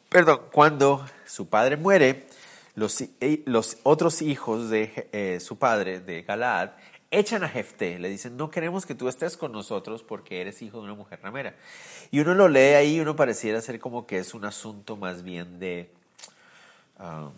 [0.09, 2.27] Perdón, cuando su padre muere,
[2.75, 3.45] los, eh,
[3.83, 6.71] otros hijos de eh, su padre, de Galaad,
[7.11, 10.79] echan a Jefte, le dicen, no queremos que tú estés con nosotros porque eres hijo
[10.79, 11.55] de una mujer ramera.
[12.11, 15.23] Y uno lo lee ahí y uno pareciera ser como que es un asunto más
[15.23, 15.91] bien de...
[17.01, 17.29] Eh,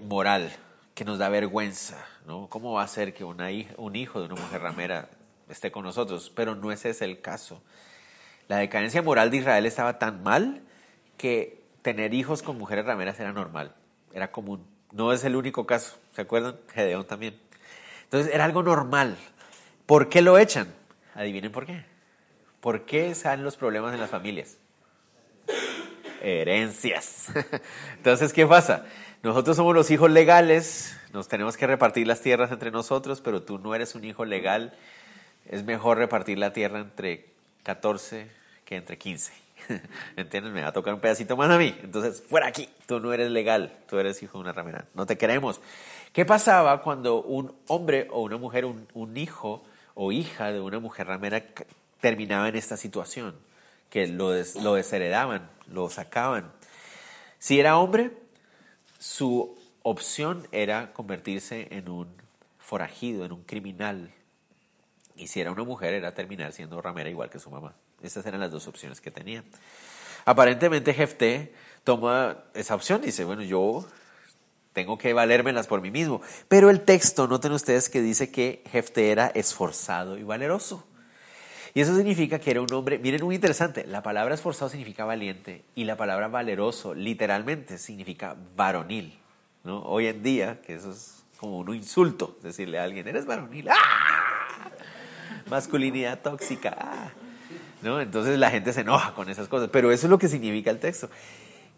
[0.00, 0.52] moral
[0.94, 2.48] que nos da vergüenza, ¿no?
[2.48, 5.08] ¿Cómo va a ser que un hijo de una mujer ramera
[5.48, 6.32] esté con nosotros?
[6.34, 7.62] Pero no ese es el caso.
[8.48, 10.62] La decadencia moral de Israel estaba tan mal
[11.16, 13.74] que tener hijos con mujeres rameras era normal,
[14.12, 14.66] era común.
[14.96, 16.56] No es el único caso, ¿se acuerdan?
[16.72, 17.38] Gedeón también.
[18.04, 19.18] Entonces era algo normal.
[19.84, 20.72] ¿Por qué lo echan?
[21.14, 21.84] Adivinen por qué.
[22.62, 24.56] ¿Por qué salen los problemas en las familias?
[26.22, 27.26] Herencias.
[27.98, 28.86] Entonces, ¿qué pasa?
[29.22, 33.58] Nosotros somos los hijos legales, nos tenemos que repartir las tierras entre nosotros, pero tú
[33.58, 34.72] no eres un hijo legal.
[35.44, 37.26] Es mejor repartir la tierra entre
[37.64, 38.30] 14
[38.64, 39.45] que entre 15.
[40.16, 40.52] ¿Entiendes?
[40.52, 41.76] Me va a tocar un pedacito más a mí.
[41.82, 42.68] Entonces, fuera aquí.
[42.86, 43.76] Tú no eres legal.
[43.88, 44.86] Tú eres hijo de una ramera.
[44.94, 45.60] No te queremos.
[46.12, 51.06] ¿Qué pasaba cuando un hombre o una mujer, un, hijo o hija de una mujer
[51.06, 51.42] ramera
[52.00, 53.34] terminaba en esta situación,
[53.90, 56.52] que lo desheredaban, lo sacaban.
[57.38, 58.12] Si era hombre,
[58.98, 62.08] su opción era convertirse en un
[62.58, 64.10] forajido, en un criminal.
[65.16, 67.74] Y si era una mujer, era terminar siendo ramera igual que su mamá.
[68.06, 69.44] Esas eran las dos opciones que tenía.
[70.24, 71.52] Aparentemente Jefté
[71.84, 73.86] toma esa opción, dice, bueno, yo
[74.72, 76.20] tengo que valérmelas por mí mismo.
[76.48, 80.84] Pero el texto, noten ustedes que dice que Jefté era esforzado y valeroso.
[81.74, 85.62] Y eso significa que era un hombre, miren, muy interesante, la palabra esforzado significa valiente
[85.74, 89.18] y la palabra valeroso literalmente significa varonil.
[89.62, 89.82] ¿no?
[89.82, 94.70] Hoy en día, que eso es como un insulto, decirle a alguien, eres varonil, ¡Ah!
[95.50, 96.76] masculinidad tóxica.
[96.78, 97.10] ¡Ah!
[97.82, 98.00] ¿No?
[98.00, 100.78] Entonces la gente se enoja con esas cosas, pero eso es lo que significa el
[100.78, 101.08] texto,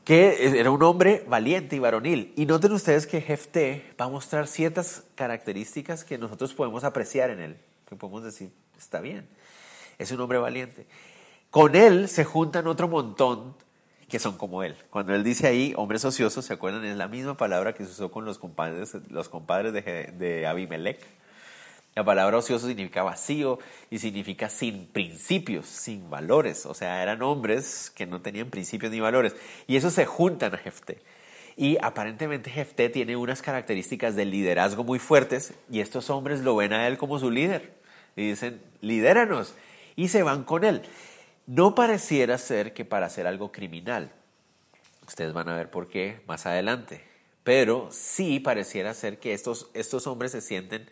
[0.04, 2.32] que era un hombre valiente y varonil.
[2.36, 7.40] Y noten ustedes que Jefté va a mostrar ciertas características que nosotros podemos apreciar en
[7.40, 7.56] él,
[7.88, 9.28] que podemos decir, está bien,
[9.98, 10.86] es un hombre valiente.
[11.50, 13.54] Con él se juntan otro montón
[14.08, 14.74] que son como él.
[14.90, 16.84] Cuando él dice ahí, hombres ociosos, ¿se acuerdan?
[16.84, 19.82] Es la misma palabra que se usó con los compadres, los compadres de,
[20.16, 21.00] de Abimelech.
[21.98, 23.58] La palabra ocioso significa vacío
[23.90, 26.64] y significa sin principios, sin valores.
[26.64, 29.34] O sea, eran hombres que no tenían principios ni valores.
[29.66, 31.02] Y eso se juntan a Jefté.
[31.56, 36.72] Y aparentemente Jefté tiene unas características de liderazgo muy fuertes y estos hombres lo ven
[36.72, 37.72] a él como su líder.
[38.14, 39.56] Y dicen, lidéranos.
[39.96, 40.82] Y se van con él.
[41.48, 44.12] No pareciera ser que para hacer algo criminal.
[45.04, 47.02] Ustedes van a ver por qué más adelante.
[47.42, 50.88] Pero sí pareciera ser que estos, estos hombres se sienten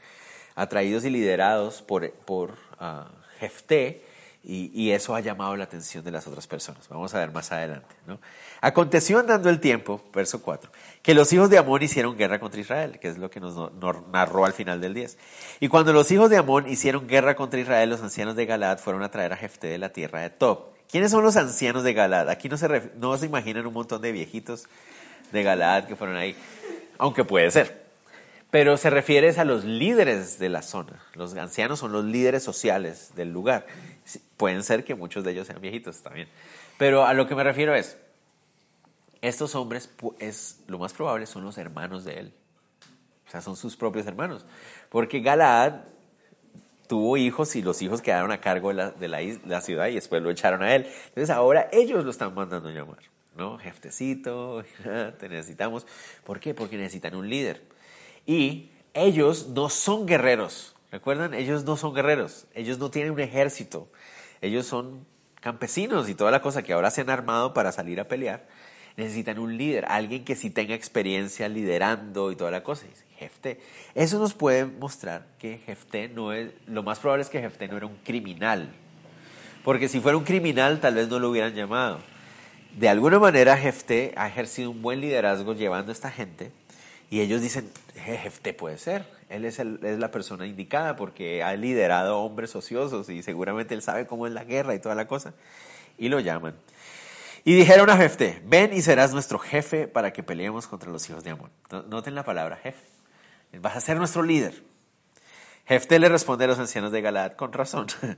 [0.57, 3.05] atraídos y liderados por, por uh,
[3.39, 4.03] Jefté,
[4.49, 6.89] y, eso ha llamado la atención de las otras personas.
[6.89, 7.97] Vamos a ver más adelante.
[8.07, 8.21] ¿no?
[8.61, 10.71] Aconteció andando el tiempo, verso 4,
[11.03, 13.73] que los hijos de Amón hicieron guerra contra Israel, que es lo que nos,
[14.13, 15.19] narró al final del 10.
[15.59, 19.03] Y cuando los hijos de Amón hicieron guerra contra Israel, los ancianos de Galaad fueron
[19.03, 20.77] a traer a Jefté de la tierra de Tob.
[20.89, 22.31] ¿Quiénes son los ancianos de Galaad?
[22.31, 24.67] Aquí no se, no se imaginan un montón de viejitos
[25.33, 26.37] de Galaad que fueron ahí,
[26.99, 27.86] aunque puede ser
[28.51, 31.03] pero se refiere a los líderes de la zona.
[31.15, 33.67] Los ancianos son los líderes sociales del lugar.
[34.37, 36.29] Pueden ser que muchos de ellos sean viejitos también.
[36.79, 37.99] Pero a lo que me refiero es,
[39.23, 42.33] estos hombres, es, lo más probable, son los hermanos de él.
[43.27, 44.45] O sea, son sus propios hermanos.
[44.89, 45.81] Porque Galaad
[46.87, 50.23] tuvo hijos y los hijos quedaron a cargo de, la, de la, ciudad y después
[50.23, 50.87] lo echaron a él.
[51.09, 52.99] Entonces ahora ellos lo están mandando a llamar.
[53.37, 53.59] ¿No?
[53.59, 54.65] Jeftecito,
[55.19, 55.87] te necesitamos.
[56.25, 56.55] ¿Por qué?
[56.55, 57.63] Porque necesitan un líder.
[58.27, 60.75] Y ellos no son guerreros.
[60.91, 61.35] ¿Recuerdan?
[61.35, 62.47] Ellos no son guerreros.
[62.55, 63.89] Ellos no tienen un ejército.
[64.41, 65.07] Ellos son
[65.41, 68.47] campesinos y toda la cosa que ahora se han armado para salir a pelear.
[68.97, 72.87] Necesitan un líder, alguien que sí tenga experiencia liderando y toda la cosa.
[73.19, 73.61] Jefte.
[73.95, 77.77] Eso nos puede mostrar que Jefte no es, lo más probable es que Jefte no
[77.77, 78.71] era un criminal.
[79.65, 82.01] Porque si fuera un criminal, tal vez no lo hubieran llamado.
[82.77, 86.53] De alguna manera, Jefte ha ejercido un buen liderazgo llevando a esta gente
[87.11, 92.19] y ellos dicen, Jefte puede ser, él es, es, la persona indicada porque ha liderado
[92.19, 95.35] hombres ociosos y seguramente él sabe cómo es la guerra y toda la cosa.
[95.99, 96.55] Y lo llaman.
[97.45, 101.23] Y dijeron a Jefte, ven y serás nuestro jefe para que peleemos contra los hijos
[101.23, 101.51] de Amón.
[101.89, 102.85] Noten la palabra jefe.
[103.61, 104.65] Vas a ser nuestro líder.
[105.65, 107.87] Jefte le responde a los ancianos de Galaad con razón.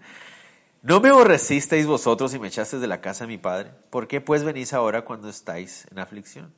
[0.82, 3.70] ¿No me aborrecisteis vosotros y me echasteis de la casa de mi padre?
[3.90, 6.54] ¿Por qué pues venís ahora cuando estáis en aflicción?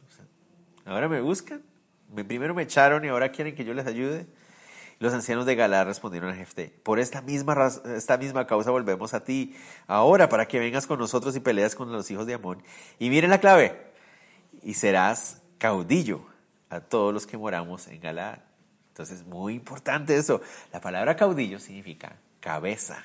[0.85, 1.63] ahora me buscan
[2.15, 4.27] primero me echaron y ahora quieren que yo les ayude.
[4.99, 9.25] Los ancianos de Galá respondieron a Jefté, por esta misma, esta misma causa volvemos a
[9.25, 12.63] ti ahora para que vengas con nosotros y peleas con los hijos de Amón.
[12.99, 13.91] Y miren la clave,
[14.63, 16.27] y serás caudillo
[16.69, 18.45] a todos los que moramos en Galá.
[18.89, 20.43] Entonces, muy importante eso.
[20.73, 23.03] La palabra caudillo significa cabeza.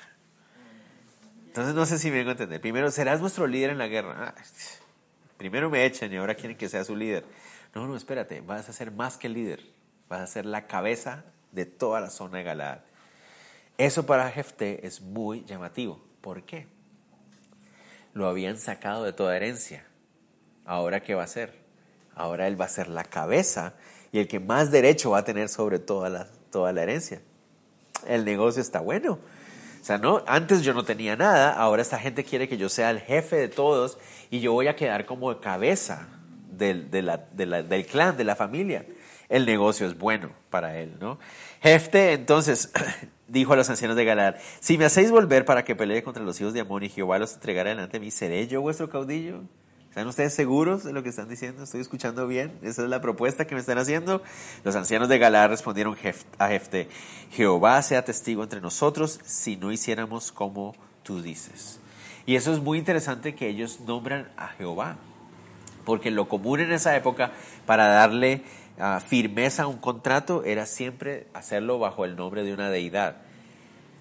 [1.46, 2.60] Entonces, no sé si me vengo a entender.
[2.60, 4.34] Primero, serás nuestro líder en la guerra.
[5.38, 7.24] Primero me echan y ahora quieren que sea su líder.
[7.76, 9.60] No, no, espérate, vas a ser más que el líder,
[10.08, 12.78] vas a ser la cabeza de toda la zona de Galaad.
[13.76, 16.00] Eso para Jefté es muy llamativo.
[16.22, 16.68] ¿Por qué?
[18.14, 19.84] Lo habían sacado de toda herencia.
[20.64, 21.52] ¿Ahora qué va a hacer?
[22.14, 23.74] Ahora él va a ser la cabeza
[24.10, 27.20] y el que más derecho va a tener sobre toda la, toda la herencia.
[28.06, 29.18] El negocio está bueno.
[29.82, 32.88] O sea, no, antes yo no tenía nada, ahora esta gente quiere que yo sea
[32.88, 33.98] el jefe de todos
[34.30, 36.15] y yo voy a quedar como cabeza
[36.50, 38.86] del, del clan, de la familia.
[39.28, 41.18] El negocio es bueno para él, ¿no?
[41.60, 42.70] Jefte entonces
[43.28, 46.40] dijo a los ancianos de Galad, si me hacéis volver para que pelee contra los
[46.40, 49.42] hijos de Amón y Jehová los entregará delante de mí, ¿seré yo vuestro caudillo?
[49.96, 51.62] ¿Están ustedes seguros de lo que están diciendo?
[51.64, 52.52] ¿Estoy escuchando bien?
[52.60, 54.22] ¿Esa es la propuesta que me están haciendo?
[54.62, 55.96] Los ancianos de Galad respondieron
[56.38, 56.88] a Jefte,
[57.30, 61.80] Jehová sea testigo entre nosotros si no hiciéramos como tú dices.
[62.26, 64.98] Y eso es muy interesante que ellos nombran a Jehová,
[65.86, 67.32] porque lo común en esa época
[67.64, 68.42] para darle
[68.78, 73.16] ah, firmeza a un contrato era siempre hacerlo bajo el nombre de una deidad.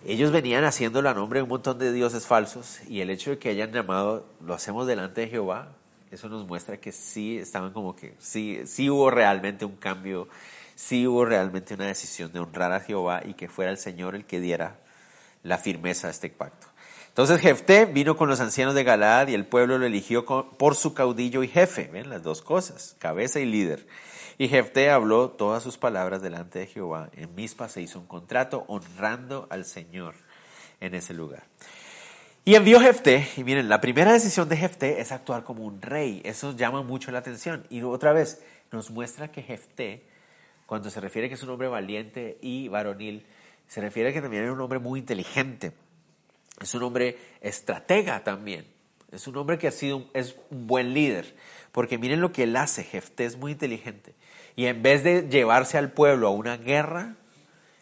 [0.05, 3.37] Ellos venían haciéndolo a nombre de un montón de dioses falsos y el hecho de
[3.37, 5.69] que hayan llamado, lo hacemos delante de Jehová,
[6.11, 10.27] eso nos muestra que sí estaban como que, sí, sí hubo realmente un cambio,
[10.75, 14.25] sí hubo realmente una decisión de honrar a Jehová y que fuera el Señor el
[14.25, 14.79] que diera
[15.43, 16.67] la firmeza a este pacto.
[17.15, 20.93] Entonces Jefté vino con los ancianos de Galaad y el pueblo lo eligió por su
[20.93, 23.87] caudillo y jefe, ven las dos cosas, cabeza y líder.
[24.37, 27.09] Y Jefté habló todas sus palabras delante de Jehová.
[27.15, 30.15] En Mispa se hizo un contrato honrando al Señor
[30.81, 31.43] en ese lugar.
[32.43, 36.21] Y envió Jefté, y miren, la primera decisión de Jefté es actuar como un rey.
[36.25, 37.65] Eso llama mucho la atención.
[37.69, 40.03] Y otra vez, nos muestra que Jefté,
[40.65, 43.25] cuando se refiere que es un hombre valiente y varonil,
[43.69, 45.71] se refiere a que también es un hombre muy inteligente.
[46.61, 48.65] Es un hombre estratega también.
[49.11, 51.35] Es un hombre que ha sido, es un buen líder.
[51.71, 54.13] Porque miren lo que él hace, Jefté es muy inteligente.
[54.55, 57.15] Y en vez de llevarse al pueblo a una guerra,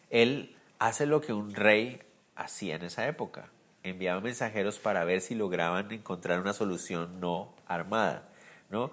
[0.09, 2.01] él hace lo que un rey
[2.35, 3.49] hacía en esa época.
[3.83, 8.29] Enviaba mensajeros para ver si lograban encontrar una solución no armada,
[8.69, 8.91] ¿no?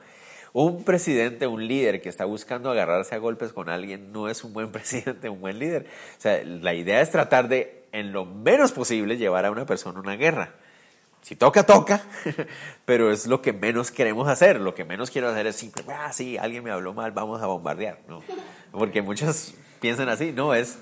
[0.53, 4.53] Un presidente, un líder que está buscando agarrarse a golpes con alguien no es un
[4.53, 5.87] buen presidente, un buen líder.
[6.19, 9.99] O sea, la idea es tratar de, en lo menos posible, llevar a una persona
[9.99, 10.55] a una guerra.
[11.23, 12.03] Si toca, toca,
[12.87, 14.61] pero es lo que menos queremos hacer.
[14.61, 17.47] Lo que menos quiero hacer es simple, ah, sí, alguien me habló mal, vamos a
[17.47, 17.99] bombardear.
[18.09, 18.23] No,
[18.73, 20.33] porque muchos piensan así.
[20.33, 20.79] No, es,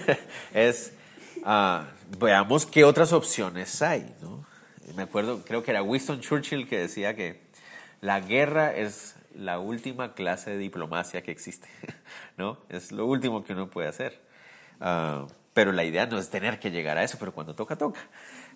[0.54, 0.92] es
[1.38, 1.84] uh,
[2.18, 4.14] veamos qué otras opciones hay.
[4.20, 4.44] ¿no?
[4.94, 7.40] Me acuerdo, creo que era Winston Churchill que decía que
[8.00, 11.68] la guerra es la última clase de diplomacia que existe.
[12.36, 12.58] ¿no?
[12.68, 14.20] Es lo último que uno puede hacer.
[14.80, 18.00] Uh, pero la idea no es tener que llegar a eso, pero cuando toca, toca.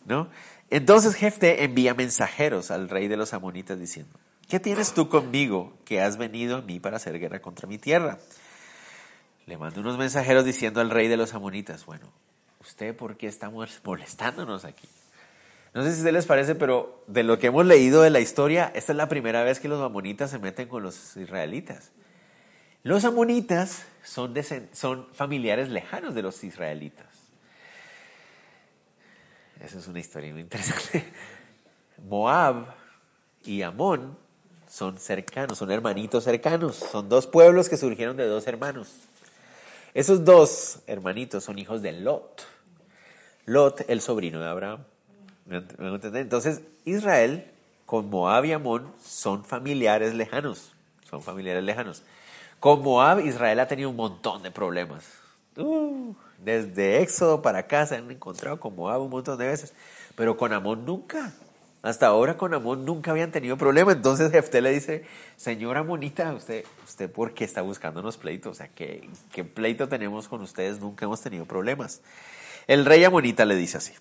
[0.06, 0.28] ¿no?
[0.70, 4.12] Entonces Jefte envía mensajeros al rey de los amonitas diciendo,
[4.48, 8.18] ¿qué tienes tú conmigo que has venido a mí para hacer guerra contra mi tierra?
[9.46, 12.06] Le manda unos mensajeros diciendo al rey de los amonitas, bueno,
[12.60, 14.88] ¿usted por qué está molestándonos aquí?
[15.74, 18.20] No sé si a ustedes les parece, pero de lo que hemos leído de la
[18.20, 21.92] historia, esta es la primera vez que los amonitas se meten con los israelitas.
[22.82, 24.34] Los amonitas son,
[24.72, 27.06] son familiares lejanos de los israelitas.
[29.60, 31.04] Esa es una historia muy interesante.
[32.08, 32.74] Moab
[33.44, 34.18] y Amón
[34.68, 38.88] son cercanos, son hermanitos cercanos, son dos pueblos que surgieron de dos hermanos.
[39.94, 42.46] Esos dos hermanitos son hijos de Lot.
[43.44, 44.84] Lot, el sobrino de Abraham.
[46.14, 47.50] Entonces, Israel
[47.84, 50.72] con Moab y Amón son familiares lejanos.
[51.10, 52.02] Son familiares lejanos.
[52.62, 55.04] Con Moab, Israel ha tenido un montón de problemas.
[55.56, 59.74] Uh, desde Éxodo para acá se han encontrado con Moab un montón de veces,
[60.14, 61.32] pero con Amón nunca.
[61.82, 63.90] Hasta ahora con Amón nunca habían tenido problema.
[63.90, 65.04] Entonces Jefté le dice,
[65.36, 68.52] señora Amonita, ¿usted, ¿usted por qué está buscándonos pleitos?
[68.52, 70.78] O sea, ¿qué, ¿qué pleito tenemos con ustedes?
[70.78, 72.00] Nunca hemos tenido problemas.
[72.68, 73.92] El rey Amonita le dice así,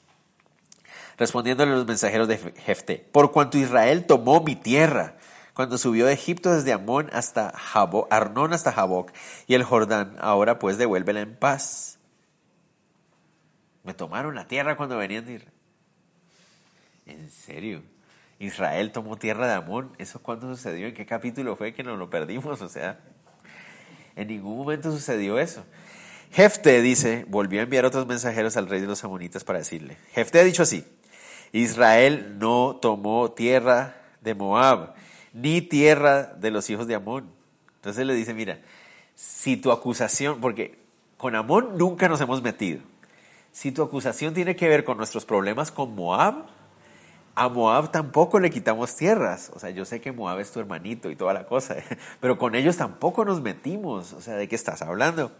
[1.17, 5.15] respondiéndole a los mensajeros de Jefté, por cuanto Israel tomó mi tierra,
[5.53, 9.11] cuando subió de Egipto desde Amón hasta Jabo, Arnón hasta Jaboc
[9.47, 11.99] y el Jordán, ahora pues devuélvela en paz.
[13.83, 15.53] Me tomaron la tierra cuando venían de Israel.
[17.05, 17.81] ¿En serio?
[18.39, 19.91] Israel tomó tierra de Amón.
[19.97, 20.87] ¿Eso cuándo sucedió?
[20.87, 22.61] ¿En qué capítulo fue que nos lo perdimos?
[22.61, 22.99] O sea,
[24.15, 25.63] en ningún momento sucedió eso.
[26.31, 30.39] Jefte dice, volvió a enviar otros mensajeros al rey de los amonitas para decirle, Jefte
[30.39, 30.85] ha dicho así,
[31.51, 34.95] Israel no tomó tierra de Moab,
[35.33, 37.29] ni tierra de los hijos de Amón.
[37.75, 38.59] Entonces le dice, mira,
[39.15, 40.79] si tu acusación, porque
[41.17, 42.81] con Amón nunca nos hemos metido,
[43.51, 46.45] si tu acusación tiene que ver con nuestros problemas con Moab,
[47.35, 49.51] a Moab tampoco le quitamos tierras.
[49.53, 51.75] O sea, yo sé que Moab es tu hermanito y toda la cosa,
[52.19, 54.13] pero con ellos tampoco nos metimos.
[54.13, 55.31] O sea, ¿de qué estás hablando?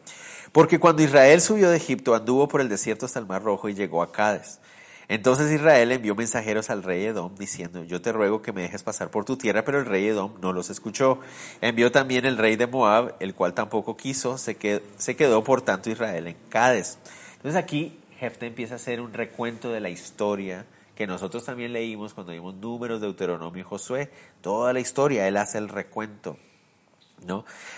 [0.52, 3.74] Porque cuando Israel subió de Egipto, anduvo por el desierto hasta el Mar Rojo y
[3.74, 4.60] llegó a Cádiz.
[5.08, 9.12] Entonces Israel envió mensajeros al rey Edom diciendo, yo te ruego que me dejes pasar
[9.12, 11.20] por tu tierra, pero el rey Edom no los escuchó.
[11.60, 15.62] Envió también el rey de Moab, el cual tampoco quiso, se quedó, se quedó por
[15.62, 16.98] tanto Israel en Cádiz.
[17.38, 20.66] Entonces aquí Jefte empieza a hacer un recuento de la historia
[20.96, 24.12] que nosotros también leímos cuando vimos números, Deuteronomio y Josué.
[24.42, 26.38] Toda la historia, él hace el recuento.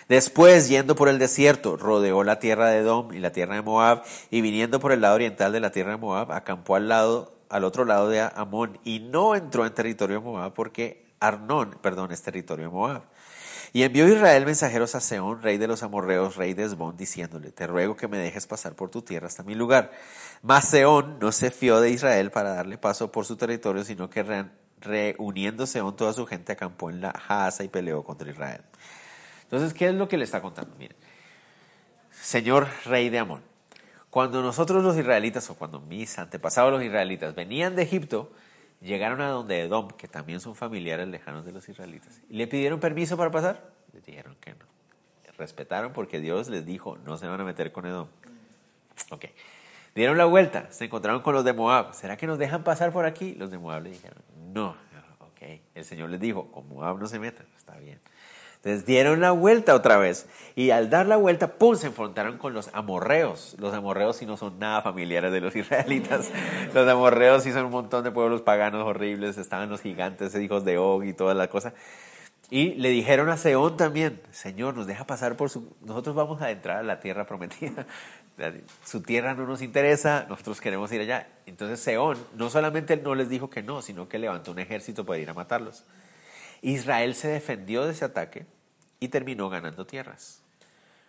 [0.08, 4.04] Después, yendo por el desierto, rodeó la tierra de Edom y la tierra de Moab,
[4.30, 7.64] y viniendo por el lado oriental de la tierra de Moab, acampó al lado, al
[7.64, 12.22] otro lado de Amón, y no entró en territorio de Moab porque Arnón, perdón, es
[12.22, 13.04] territorio de Moab.
[13.76, 17.66] Y envió Israel mensajeros a Seón, rey de los amorreos, rey de Esbón, diciéndole, te
[17.66, 19.92] ruego que me dejes pasar por tu tierra hasta mi lugar.
[20.44, 24.46] Mas Seón no se fió de Israel para darle paso por su territorio, sino que
[24.80, 28.62] reuniendo Seón toda su gente acampó en la Haza y peleó contra Israel.
[29.44, 30.76] Entonces, ¿qué es lo que le está contando?
[30.78, 30.98] Miren,
[32.12, 33.42] Señor rey de Amón,
[34.10, 38.32] cuando nosotros los israelitas, o cuando mis antepasados los israelitas venían de Egipto,
[38.82, 42.80] llegaron a donde Edom, que también son familiares lejanos de los israelitas, y le pidieron
[42.80, 43.72] permiso para pasar.
[43.94, 44.66] Le dijeron que no.
[45.38, 48.08] Respetaron porque Dios les dijo, no se van a meter con Edom.
[49.10, 49.26] Ok.
[49.96, 51.94] Dieron la vuelta, se encontraron con los de Moab.
[51.94, 53.34] ¿Será que nos dejan pasar por aquí?
[53.36, 54.22] Los de Moab le dijeron,
[54.54, 54.76] no.
[55.20, 55.60] Ok.
[55.74, 57.48] El Señor les dijo, con Moab no se metan.
[57.58, 58.00] Está bien.
[58.64, 60.26] Entonces dieron la vuelta otra vez.
[60.56, 61.76] Y al dar la vuelta, ¡pum!
[61.76, 63.58] se enfrentaron con los amorreos.
[63.60, 66.32] Los amorreos sí no son nada familiares de los israelitas.
[66.74, 69.38] Los amorreos sí son un montón de pueblos paganos horribles.
[69.38, 71.74] Estaban los gigantes, hijos de Og y toda la cosa.
[72.50, 75.76] Y le dijeron a Seón también, Señor, nos deja pasar por su...
[75.82, 77.86] Nosotros vamos a entrar a la tierra prometida.
[78.86, 81.28] Su tierra no nos interesa, nosotros queremos ir allá.
[81.46, 85.20] Entonces Seón no solamente no les dijo que no, sino que levantó un ejército para
[85.20, 85.84] ir a matarlos.
[86.64, 88.46] Israel se defendió de ese ataque
[89.02, 90.42] y terminó ganando tierras,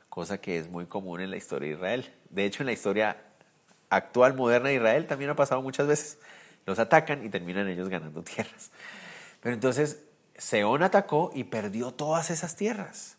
[0.08, 2.14] cosa que es muy común en la historia de Israel.
[2.28, 3.22] De hecho, en la historia
[3.88, 6.18] actual, moderna de Israel también ha pasado muchas veces.
[6.66, 8.72] Los atacan y terminan ellos ganando tierras.
[9.40, 10.02] Pero entonces,
[10.36, 13.16] Seón atacó y perdió todas esas tierras.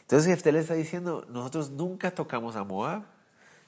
[0.00, 3.02] Entonces Jefté le está diciendo, nosotros nunca tocamos a Moab,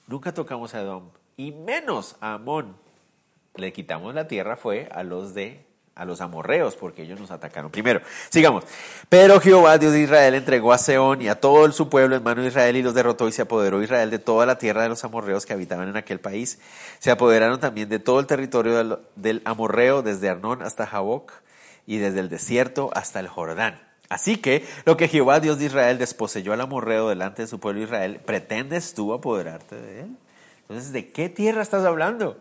[0.06, 2.78] nunca tocamos a Edom, y menos a Amón.
[3.56, 5.65] Le quitamos la tierra fue a los de
[5.96, 8.02] a los amorreos, porque ellos nos atacaron primero.
[8.28, 8.64] Sigamos.
[9.08, 12.42] Pero Jehová, Dios de Israel, entregó a Seón y a todo su pueblo en mano
[12.42, 15.02] de Israel y los derrotó y se apoderó Israel de toda la tierra de los
[15.04, 16.58] amorreos que habitaban en aquel país.
[16.98, 21.32] Se apoderaron también de todo el territorio del, amorreo, desde Arnón hasta Jaboc
[21.86, 23.80] y desde el desierto hasta el Jordán.
[24.10, 27.80] Así que lo que Jehová, Dios de Israel, desposeyó al amorreo delante de su pueblo
[27.80, 30.16] Israel, ¿pretendes tú apoderarte de él?
[30.68, 32.38] Entonces, ¿de qué tierra estás hablando?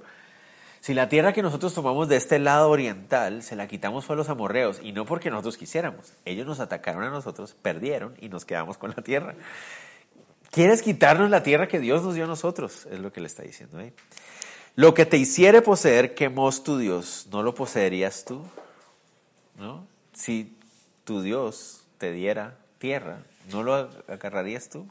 [0.85, 4.17] Si la tierra que nosotros tomamos de este lado oriental se la quitamos fue a
[4.17, 6.13] los amorreos y no porque nosotros quisiéramos.
[6.25, 9.33] Ellos nos atacaron a nosotros, perdieron y nos quedamos con la tierra.
[10.51, 12.85] ¿Quieres quitarnos la tierra que Dios nos dio a nosotros?
[12.91, 13.93] Es lo que le está diciendo ahí.
[14.75, 18.45] Lo que te hiciere poseer, quemós tu Dios, ¿no lo poseerías tú?
[19.57, 19.87] ¿No?
[20.13, 20.55] Si
[21.03, 24.87] tu Dios te diera tierra, ¿no lo agarrarías tú?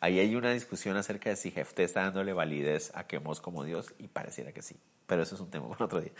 [0.00, 3.92] Ahí hay una discusión acerca de si Jefté está dándole validez a Quemos como Dios
[3.98, 4.76] y pareciera que sí,
[5.06, 6.12] pero eso es un tema para otro día.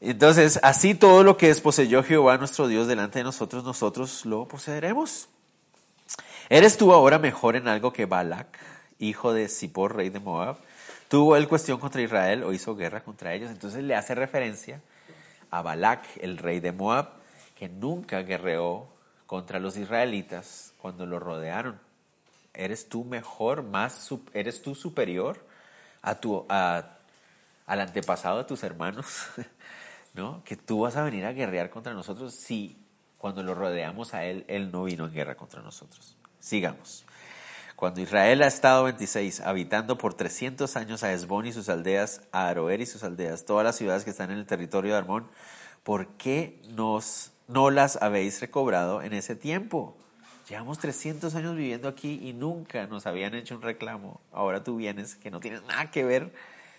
[0.00, 5.28] Entonces, así todo lo que desposeyó Jehová nuestro Dios delante de nosotros, nosotros lo poseeremos.
[6.48, 8.58] ¿Eres tú ahora mejor en algo que Balak,
[8.98, 10.58] hijo de Zippor, rey de Moab?
[11.08, 13.50] ¿Tuvo él cuestión contra Israel o hizo guerra contra ellos?
[13.50, 14.80] Entonces le hace referencia
[15.50, 17.08] a Balak, el rey de Moab,
[17.58, 18.86] que nunca guerreó
[19.26, 21.80] contra los israelitas cuando lo rodearon
[22.54, 25.44] eres tú mejor, más, eres tú superior
[26.02, 26.90] a tu, al
[27.66, 29.26] antepasado de tus hermanos,
[30.14, 30.42] ¿no?
[30.44, 32.78] Que tú vas a venir a guerrear contra nosotros si
[33.18, 36.16] cuando lo rodeamos a él, él no vino en guerra contra nosotros.
[36.40, 37.04] Sigamos.
[37.74, 42.48] Cuando Israel ha estado 26, habitando por 300 años a Esbón y sus aldeas, a
[42.48, 45.26] Aroer y sus aldeas, todas las ciudades que están en el territorio de Armón,
[45.82, 49.96] ¿por qué nos, no las habéis recobrado en ese tiempo?
[50.48, 54.20] Llevamos 300 años viviendo aquí y nunca nos habían hecho un reclamo.
[54.30, 56.32] Ahora tú vienes, que no tienes nada que ver,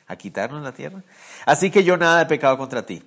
[0.07, 1.01] a quitarnos la tierra.
[1.47, 3.03] Así que yo nada he pecado contra ti.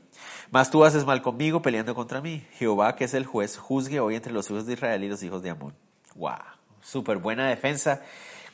[0.51, 2.45] Mas tú haces mal conmigo peleando contra mí.
[2.55, 5.43] Jehová, que es el juez, juzgue hoy entre los hijos de Israel y los hijos
[5.43, 5.75] de Amón.
[6.17, 6.33] ¡Wow!
[6.81, 8.03] Súper buena defensa,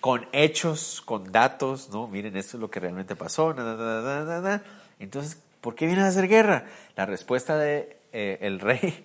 [0.01, 2.07] con hechos, con datos, ¿no?
[2.07, 3.55] Miren, esto es lo que realmente pasó.
[4.99, 6.67] Entonces, ¿por qué vienes a hacer guerra?
[6.97, 9.05] La respuesta de eh, el rey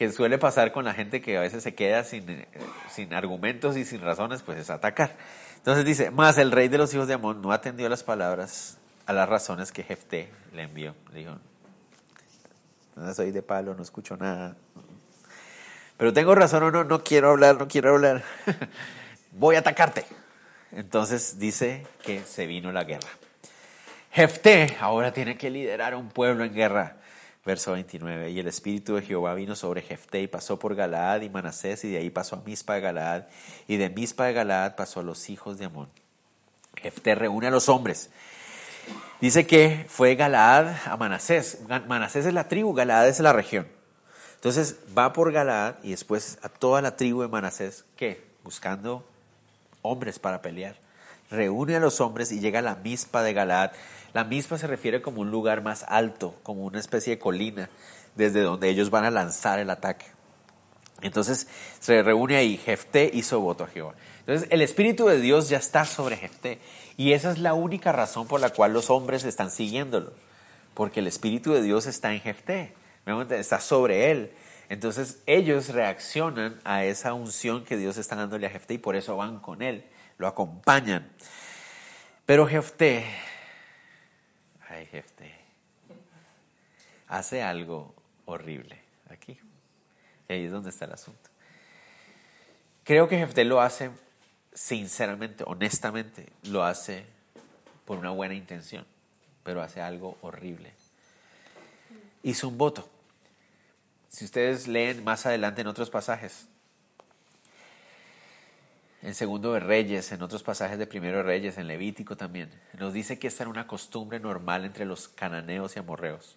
[0.00, 2.48] que suele pasar con la gente que a veces se queda sin, eh,
[2.90, 5.14] sin argumentos y sin razones, pues es atacar.
[5.56, 8.78] Entonces dice, más el rey de los hijos de Amón no atendió a las palabras,
[9.04, 10.94] a las razones que Jefté le envió.
[11.12, 11.36] Le dijo,
[12.96, 14.56] no soy de palo, no escucho nada.
[15.98, 18.22] Pero tengo razón o no, no quiero hablar, no quiero hablar.
[19.32, 20.06] Voy a atacarte.
[20.72, 23.10] Entonces dice que se vino la guerra.
[24.12, 26.96] Jefté ahora tiene que liderar un pueblo en guerra.
[27.50, 28.30] Verso 29.
[28.30, 31.90] Y el Espíritu de Jehová vino sobre Jefté y pasó por Galaad y Manasés y
[31.90, 33.24] de ahí pasó a Mispa de Galaad
[33.66, 35.88] y de Mispa de Galaad pasó a los hijos de Amón.
[36.76, 38.10] Jefté reúne a los hombres.
[39.20, 41.58] Dice que fue Galaad a Manasés.
[41.88, 43.66] Manasés es la tribu, Galaad es la región.
[44.36, 48.24] Entonces va por Galaad y después a toda la tribu de Manasés, ¿qué?
[48.44, 49.04] Buscando
[49.82, 50.76] hombres para pelear.
[51.30, 53.72] Reúne a los hombres y llega a la mispa de Galaad.
[54.12, 57.70] La misma se refiere como un lugar más alto, como una especie de colina,
[58.16, 60.06] desde donde ellos van a lanzar el ataque.
[61.02, 63.94] Entonces se reúne ahí, Jefté hizo voto a Jehová.
[64.20, 66.58] Entonces el Espíritu de Dios ya está sobre Jefté.
[66.96, 70.12] Y esa es la única razón por la cual los hombres están siguiéndolo.
[70.74, 72.74] Porque el Espíritu de Dios está en Jefté,
[73.30, 74.32] está sobre él.
[74.68, 79.16] Entonces ellos reaccionan a esa unción que Dios está dándole a Jefté y por eso
[79.16, 79.84] van con él,
[80.20, 81.10] lo acompañan.
[82.26, 83.06] Pero Jefté,
[84.68, 85.34] ay Jefté,
[87.08, 87.94] hace algo
[88.26, 89.40] horrible aquí.
[90.28, 91.30] Ahí es donde está el asunto.
[92.84, 93.90] Creo que Jefté lo hace
[94.52, 97.06] sinceramente, honestamente, lo hace
[97.86, 98.86] por una buena intención,
[99.42, 100.72] pero hace algo horrible.
[102.22, 102.88] Hizo un voto.
[104.10, 106.46] Si ustedes leen más adelante en otros pasajes,
[109.02, 112.92] en Segundo de Reyes, en otros pasajes de Primero de Reyes, en Levítico también, nos
[112.92, 116.36] dice que esta era una costumbre normal entre los cananeos y amorreos.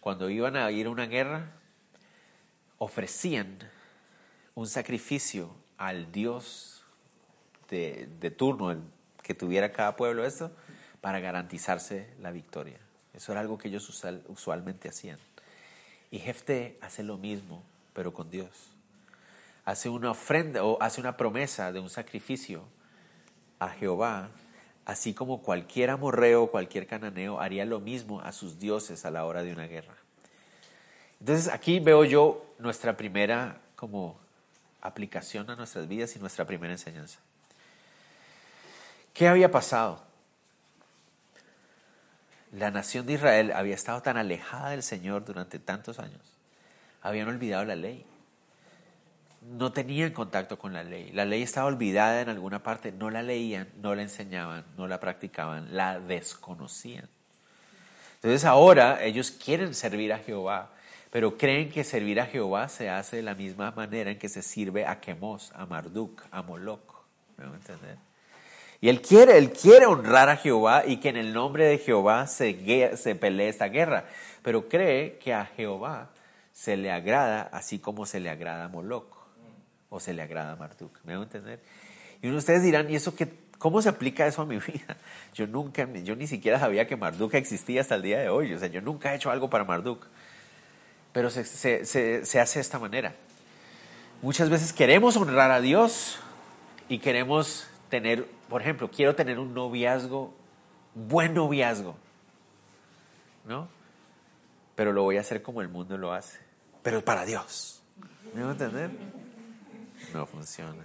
[0.00, 1.52] Cuando iban a ir a una guerra,
[2.76, 3.58] ofrecían
[4.54, 6.82] un sacrificio al Dios
[7.70, 8.82] de, turno, el
[9.22, 10.52] que tuviera cada pueblo esto,
[11.00, 12.78] para garantizarse la victoria.
[13.14, 13.88] Eso era algo que ellos
[14.28, 15.18] usualmente hacían.
[16.10, 17.62] Y Jefte hace lo mismo,
[17.92, 18.48] pero con Dios.
[19.68, 22.64] Hace una ofrenda o hace una promesa de un sacrificio
[23.58, 24.30] a Jehová,
[24.86, 29.42] así como cualquier amorreo cualquier cananeo haría lo mismo a sus dioses a la hora
[29.42, 29.92] de una guerra.
[31.20, 34.18] Entonces aquí veo yo nuestra primera como
[34.80, 37.18] aplicación a nuestras vidas y nuestra primera enseñanza.
[39.12, 40.02] ¿Qué había pasado?
[42.52, 46.22] La nación de Israel había estado tan alejada del Señor durante tantos años.
[47.02, 48.06] Habían olvidado la ley.
[49.56, 51.10] No tenían contacto con la ley.
[51.12, 52.92] La ley estaba olvidada en alguna parte.
[52.92, 57.08] No la leían, no la enseñaban, no la practicaban, la desconocían.
[58.16, 60.70] Entonces ahora ellos quieren servir a Jehová,
[61.10, 64.42] pero creen que servir a Jehová se hace de la misma manera en que se
[64.42, 67.04] sirve a Quemos, a Marduk, a Moloch.
[67.36, 67.96] ¿Me van a entender?
[68.80, 72.26] Y él quiere, él quiere honrar a Jehová y que en el nombre de Jehová
[72.26, 74.04] se, se pelee esta guerra,
[74.42, 76.10] pero cree que a Jehová
[76.52, 79.17] se le agrada así como se le agrada a Moloch
[79.90, 80.98] o se le agrada a Marduk.
[81.04, 81.60] ¿Me a entender?
[82.22, 83.28] Y uno de ustedes dirán, ¿y eso qué,
[83.58, 84.96] cómo se aplica eso a mi vida?
[85.34, 88.52] Yo nunca, yo ni siquiera sabía que Marduk existía hasta el día de hoy.
[88.54, 90.06] O sea, yo nunca he hecho algo para Marduk
[91.12, 93.14] pero se, se, hace de esta manera.
[94.22, 96.18] Muchas veces queremos honrar a Dios
[96.88, 100.34] y queremos tener, por ejemplo, quiero tener un noviazgo,
[100.94, 101.96] buen noviazgo,
[103.46, 103.68] ¿no?
[104.74, 106.38] Pero lo voy a hacer como el mundo lo hace,
[106.82, 107.82] pero para Dios.
[108.34, 108.90] ¿Me a entender?
[110.12, 110.84] No funciona.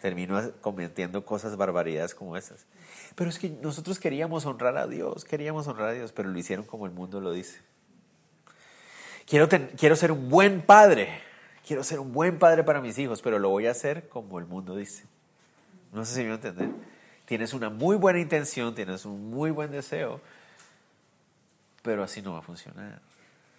[0.00, 2.66] Termino cometiendo cosas barbaridades como esas.
[3.14, 6.64] Pero es que nosotros queríamos honrar a Dios, queríamos honrar a Dios, pero lo hicieron
[6.64, 7.60] como el mundo lo dice.
[9.26, 11.20] Quiero, quiero ser un buen padre,
[11.66, 14.46] quiero ser un buen padre para mis hijos, pero lo voy a hacer como el
[14.46, 15.04] mundo dice.
[15.92, 16.70] No sé si me va a entender.
[17.26, 20.20] Tienes una muy buena intención, tienes un muy buen deseo,
[21.82, 23.02] pero así no va a funcionar.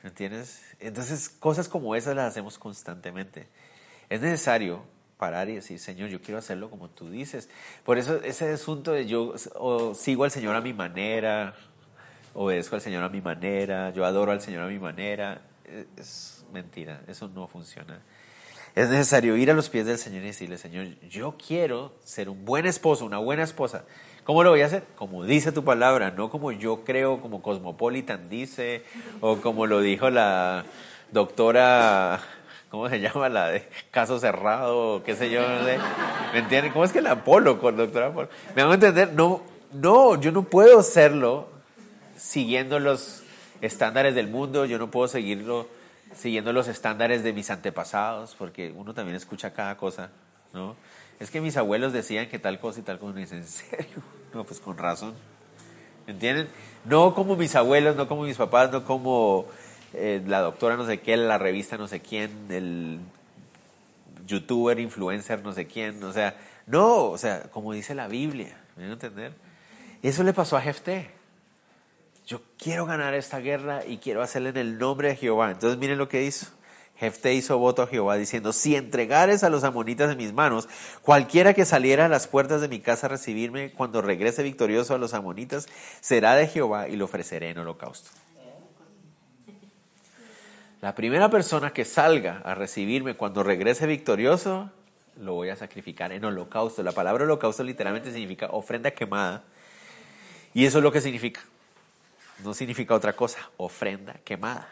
[0.04, 0.64] ¿Entiendes?
[0.80, 3.48] Entonces, cosas como esas las hacemos constantemente.
[4.10, 4.84] Es necesario
[5.18, 7.50] parar y decir, Señor, yo quiero hacerlo como tú dices.
[7.84, 9.36] Por eso ese asunto de yo
[9.94, 11.54] sigo al Señor a mi manera,
[12.34, 15.42] obedezco al Señor a mi manera, yo adoro al Señor a mi manera,
[15.98, 18.00] es mentira, eso no funciona.
[18.76, 22.46] Es necesario ir a los pies del Señor y decirle, Señor, yo quiero ser un
[22.46, 23.84] buen esposo, una buena esposa.
[24.24, 24.84] ¿Cómo lo voy a hacer?
[24.96, 28.84] Como dice tu palabra, no como yo creo, como Cosmopolitan dice,
[29.22, 30.66] o como lo dijo la
[31.12, 32.22] doctora,
[32.70, 33.30] ¿cómo se llama?
[33.30, 35.42] La de caso cerrado, qué sé yo.
[36.34, 36.72] ¿Me entienden?
[36.72, 38.12] ¿Cómo es que la Apolo con doctora?
[38.56, 39.14] ¿Me van a entender?
[39.14, 39.42] No,
[39.74, 41.50] no, yo no puedo hacerlo
[42.18, 43.24] siguiendo los
[43.62, 45.68] estándares del mundo, yo no puedo seguirlo
[46.16, 50.10] siguiendo los estándares de mis antepasados, porque uno también escucha cada cosa,
[50.54, 50.76] ¿no?
[51.20, 54.04] Es que mis abuelos decían que tal cosa y tal cosa, y dicen, ¿en serio?
[54.34, 55.16] No, pues con razón.
[56.06, 56.50] ¿Entienden?
[56.86, 59.48] No como mis abuelos, no como mis papás, no como
[59.94, 63.00] eh, la doctora no sé qué, la revista no sé quién, el
[64.28, 66.36] youtuber, influencer no sé quién, o sea,
[66.68, 69.34] no, o sea, como dice la Biblia, ¿me van a entender?
[70.02, 71.20] Eso le pasó a Jefté
[72.30, 75.50] yo quiero ganar esta guerra y quiero hacerla en el nombre de Jehová.
[75.50, 76.46] Entonces miren lo que hizo.
[76.96, 80.70] Jefte hizo voto a Jehová diciendo, si entregares a los amonitas en mis manos,
[81.02, 85.00] cualquiera que saliera a las puertas de mi casa a recibirme cuando regrese victorioso a
[85.00, 85.68] los amonitas,
[86.02, 88.12] será de Jehová y lo ofreceré en holocausto.
[90.82, 94.72] La primera persona que salga a recibirme cuando regrese victorioso,
[95.20, 96.84] lo voy a sacrificar en holocausto.
[96.84, 99.44] La palabra holocausto literalmente significa ofrenda quemada.
[100.54, 101.42] Y eso es lo que significa
[102.44, 104.68] no significa otra cosa, ofrenda quemada.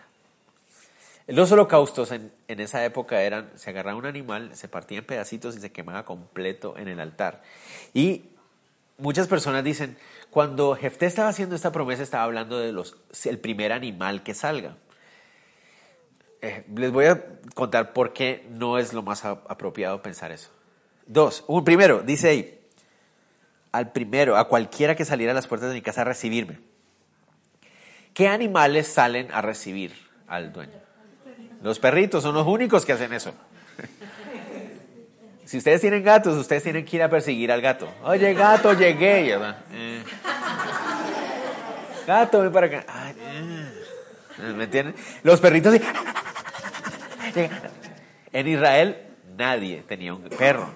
[1.27, 5.57] Los holocaustos en, en, esa época eran, se agarraba un animal, se partía en pedacitos
[5.57, 7.43] y se quemaba completo en el altar.
[7.93, 8.23] Y
[8.97, 9.97] muchas personas dicen,
[10.29, 12.95] cuando Jefté estaba haciendo esta promesa, estaba hablando de los,
[13.25, 14.77] el primer animal que salga.
[16.41, 17.23] Eh, les voy a
[17.55, 20.49] contar por qué no es lo más apropiado pensar eso.
[21.05, 22.59] Dos, un primero, dice ahí,
[23.71, 26.59] al primero, a cualquiera que saliera a las puertas de mi casa a recibirme.
[28.13, 29.93] ¿Qué animales salen a recibir
[30.27, 30.79] al dueño?
[31.61, 33.33] Los perritos son los únicos que hacen eso.
[35.45, 37.87] Si ustedes tienen gatos, ustedes tienen que ir a perseguir al gato.
[38.03, 39.33] Oye, gato, llegué.
[39.71, 40.03] Eh.
[42.05, 42.85] Gato, ven para acá.
[43.17, 43.76] Eh.
[44.37, 44.95] ¿Me entienden?
[45.23, 45.79] Los perritos.
[48.31, 48.97] En Israel
[49.37, 50.69] nadie tenía un perro.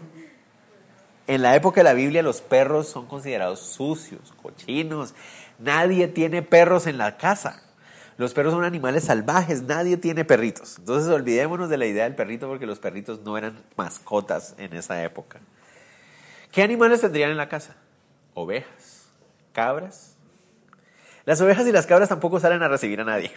[1.27, 5.13] En la época de la Biblia los perros son considerados sucios, cochinos.
[5.59, 7.63] Nadie tiene perros en la casa.
[8.17, 10.77] Los perros son animales salvajes, nadie tiene perritos.
[10.77, 15.03] Entonces olvidémonos de la idea del perrito porque los perritos no eran mascotas en esa
[15.03, 15.39] época.
[16.51, 17.75] ¿Qué animales tendrían en la casa?
[18.33, 19.07] Ovejas,
[19.53, 20.15] cabras.
[21.25, 23.31] Las ovejas y las cabras tampoco salen a recibir a nadie.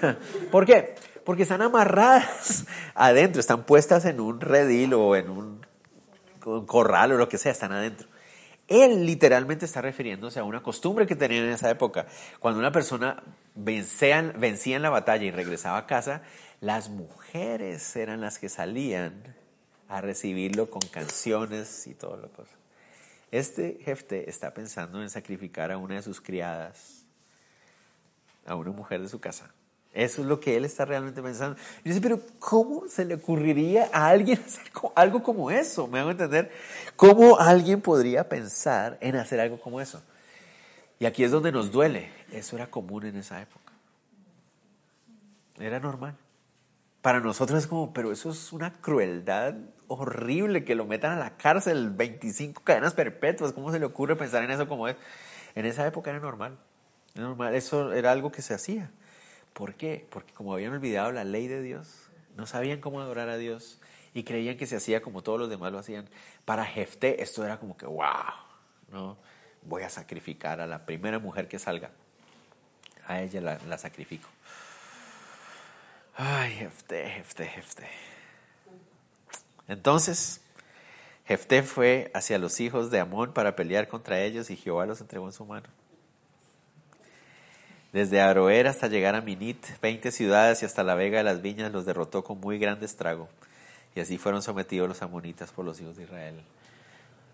[0.50, 0.94] ¿Por qué?
[1.24, 2.64] Porque están amarradas
[2.94, 5.60] adentro, están puestas en un redil o en un
[6.66, 8.08] corral o lo que sea, están adentro.
[8.70, 12.06] Él literalmente está refiriéndose a una costumbre que tenían en esa época.
[12.38, 13.20] Cuando una persona
[13.54, 16.22] vencía, en la batalla y regresaba a casa,
[16.60, 19.34] las mujeres eran las que salían
[19.88, 22.54] a recibirlo con canciones y todo lo cosa.
[23.32, 26.99] Este jefe está pensando en sacrificar a una de sus criadas,
[28.46, 29.50] a una mujer de su casa.
[29.92, 31.56] Eso es lo que él está realmente pensando.
[31.84, 34.64] Y dice, pero ¿cómo se le ocurriría a alguien hacer
[34.94, 35.88] algo como eso?
[35.88, 36.50] ¿Me hago entender?
[36.96, 40.00] ¿Cómo alguien podría pensar en hacer algo como eso?
[41.00, 42.10] Y aquí es donde nos duele.
[42.30, 43.72] Eso era común en esa época.
[45.58, 46.16] Era normal.
[47.02, 49.54] Para nosotros es como, pero eso es una crueldad
[49.88, 53.52] horrible que lo metan a la cárcel, 25 cadenas perpetuas.
[53.52, 54.96] ¿Cómo se le ocurre pensar en eso como es?
[55.54, 56.58] En esa época era normal.
[57.14, 57.54] Normal.
[57.54, 58.90] Eso era algo que se hacía.
[59.52, 60.06] ¿Por qué?
[60.10, 63.78] Porque como habían olvidado la ley de Dios, no sabían cómo adorar a Dios
[64.14, 66.08] y creían que se hacía como todos los demás lo hacían.
[66.44, 68.06] Para Jefté esto era como que, wow,
[68.90, 69.16] ¿no?
[69.62, 71.90] voy a sacrificar a la primera mujer que salga.
[73.06, 74.28] A ella la, la sacrifico.
[76.16, 77.88] Ay, Jefté, Jefté, Jefté.
[79.68, 80.40] Entonces,
[81.26, 85.26] Jefté fue hacia los hijos de Amón para pelear contra ellos y Jehová los entregó
[85.26, 85.68] en su mano.
[87.92, 91.72] Desde Aroer hasta llegar a Minit, veinte ciudades y hasta la Vega de las Viñas
[91.72, 93.28] los derrotó con muy grande estrago.
[93.96, 96.36] Y así fueron sometidos los amonitas por los hijos de Israel.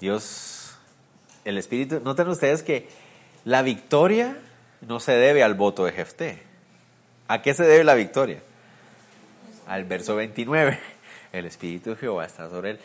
[0.00, 0.74] Dios,
[1.44, 2.88] el Espíritu, noten ustedes que
[3.44, 4.38] la victoria
[4.80, 6.42] no se debe al voto de Jefté.
[7.28, 8.40] ¿A qué se debe la victoria?
[9.66, 10.78] Al verso 29.
[11.32, 12.78] El Espíritu de Jehová está sobre él.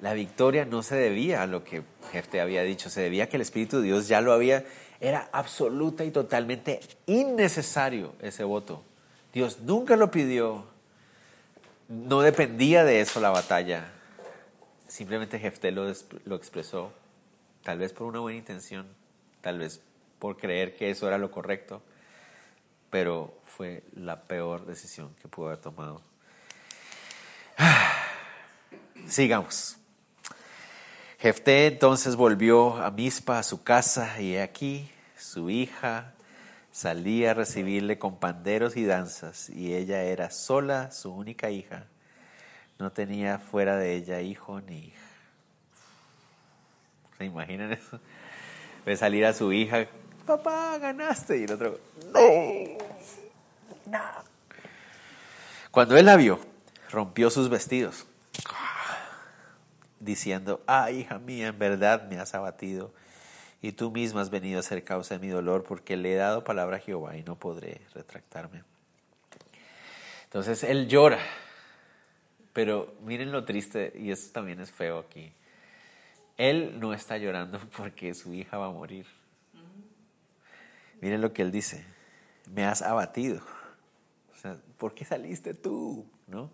[0.00, 3.36] La victoria no se debía a lo que Jefté había dicho, se debía a que
[3.36, 4.64] el Espíritu de Dios ya lo había
[5.00, 8.84] era absoluta y totalmente innecesario ese voto.
[9.32, 10.66] Dios nunca lo pidió.
[11.88, 13.90] No dependía de eso la batalla.
[14.86, 15.90] Simplemente Jefté lo,
[16.24, 16.92] lo expresó,
[17.62, 18.86] tal vez por una buena intención,
[19.40, 19.80] tal vez
[20.18, 21.82] por creer que eso era lo correcto,
[22.90, 26.02] pero fue la peor decisión que pudo haber tomado.
[29.06, 29.79] Sigamos.
[31.20, 36.14] Jefté entonces volvió a Mispa, a su casa, y aquí su hija
[36.72, 41.84] salía a recibirle con panderos y danzas, y ella era sola, su única hija.
[42.78, 45.06] No tenía fuera de ella hijo ni hija.
[47.18, 48.00] ¿Se imaginan eso?
[48.86, 49.86] De salir a su hija,
[50.24, 51.78] papá, ganaste, y el otro,
[52.14, 52.78] no,
[53.84, 54.00] no.
[55.70, 56.40] Cuando él la vio,
[56.90, 58.06] rompió sus vestidos
[60.00, 62.92] diciendo, ah, hija mía, en verdad me has abatido,
[63.62, 66.42] y tú misma has venido a ser causa de mi dolor, porque le he dado
[66.42, 68.64] palabra a Jehová y no podré retractarme.
[70.24, 71.18] Entonces él llora,
[72.52, 75.32] pero miren lo triste, y esto también es feo aquí.
[76.36, 79.06] Él no está llorando porque su hija va a morir.
[81.00, 81.84] Miren lo que él dice,
[82.54, 83.42] me has abatido.
[84.32, 86.06] O sea, ¿por qué saliste tú?
[86.26, 86.50] ¿No?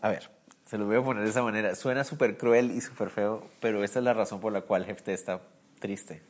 [0.00, 0.30] A ver,
[0.72, 1.74] se lo voy a poner de esa manera.
[1.74, 5.12] Suena súper cruel y súper feo, pero esta es la razón por la cual Jefté
[5.12, 5.42] está
[5.80, 6.22] triste.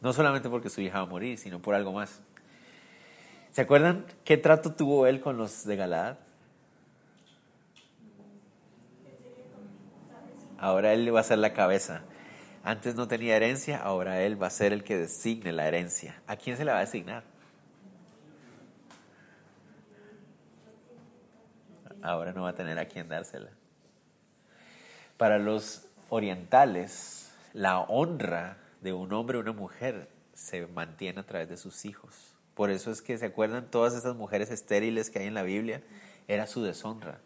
[0.00, 2.22] No solamente porque su hija va a morir, sino por algo más.
[3.50, 6.16] ¿Se acuerdan qué trato tuvo él con los de Galaad?
[10.56, 12.04] Ahora él va a ser la cabeza.
[12.64, 16.22] Antes no tenía herencia, ahora él va a ser el que designe la herencia.
[16.26, 17.31] ¿A quién se la va a designar?
[22.02, 23.50] Ahora no va a tener a quien dársela.
[25.16, 31.48] Para los orientales, la honra de un hombre o una mujer se mantiene a través
[31.48, 32.34] de sus hijos.
[32.54, 35.82] Por eso es que se acuerdan todas estas mujeres estériles que hay en la Biblia,
[36.28, 37.18] era su deshonra.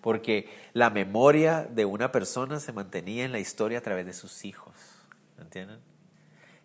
[0.00, 4.44] Porque la memoria de una persona se mantenía en la historia a través de sus
[4.44, 4.74] hijos.
[5.38, 5.80] ¿Entienden?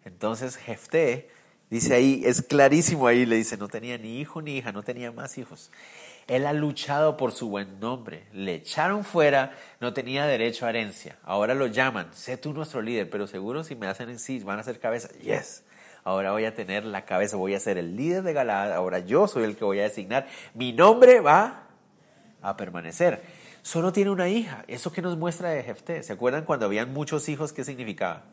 [0.05, 1.29] Entonces Jefté
[1.69, 5.11] dice ahí, es clarísimo ahí, le dice, no tenía ni hijo ni hija, no tenía
[5.11, 5.71] más hijos.
[6.27, 8.27] Él ha luchado por su buen nombre.
[8.31, 11.17] Le echaron fuera, no tenía derecho a herencia.
[11.23, 14.59] Ahora lo llaman, sé tú nuestro líder, pero seguro si me hacen en sí, van
[14.59, 15.09] a ser cabeza.
[15.21, 15.63] Yes.
[16.03, 18.73] Ahora voy a tener la cabeza, voy a ser el líder de Galaad.
[18.73, 20.27] Ahora yo soy el que voy a designar.
[20.53, 21.67] Mi nombre va
[22.41, 23.23] a permanecer.
[23.61, 24.65] Solo tiene una hija.
[24.67, 26.03] Eso que nos muestra de Jefté.
[26.03, 27.53] ¿Se acuerdan cuando habían muchos hijos?
[27.53, 28.23] ¿Qué significaba?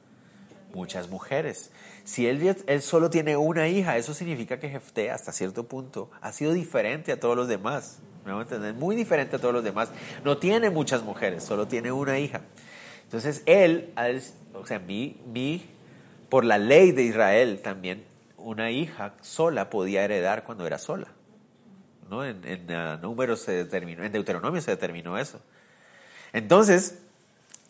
[0.75, 1.71] Muchas mujeres.
[2.05, 6.33] Si él, él solo tiene una hija, eso significa que Jefté hasta cierto punto ha
[6.33, 7.99] sido diferente a todos los demás.
[8.25, 8.75] ¿Me van a entender?
[8.75, 9.91] Muy diferente a todos los demás.
[10.25, 12.43] No tiene muchas mujeres, solo tiene una hija.
[13.05, 13.93] Entonces él,
[14.55, 15.69] o sea, mi, mi,
[16.29, 18.05] por la ley de Israel también,
[18.37, 21.09] una hija sola podía heredar cuando era sola.
[22.09, 22.25] ¿no?
[22.25, 25.41] En, en uh, números se determinó, en Deuteronomio se determinó eso.
[26.33, 26.99] Entonces,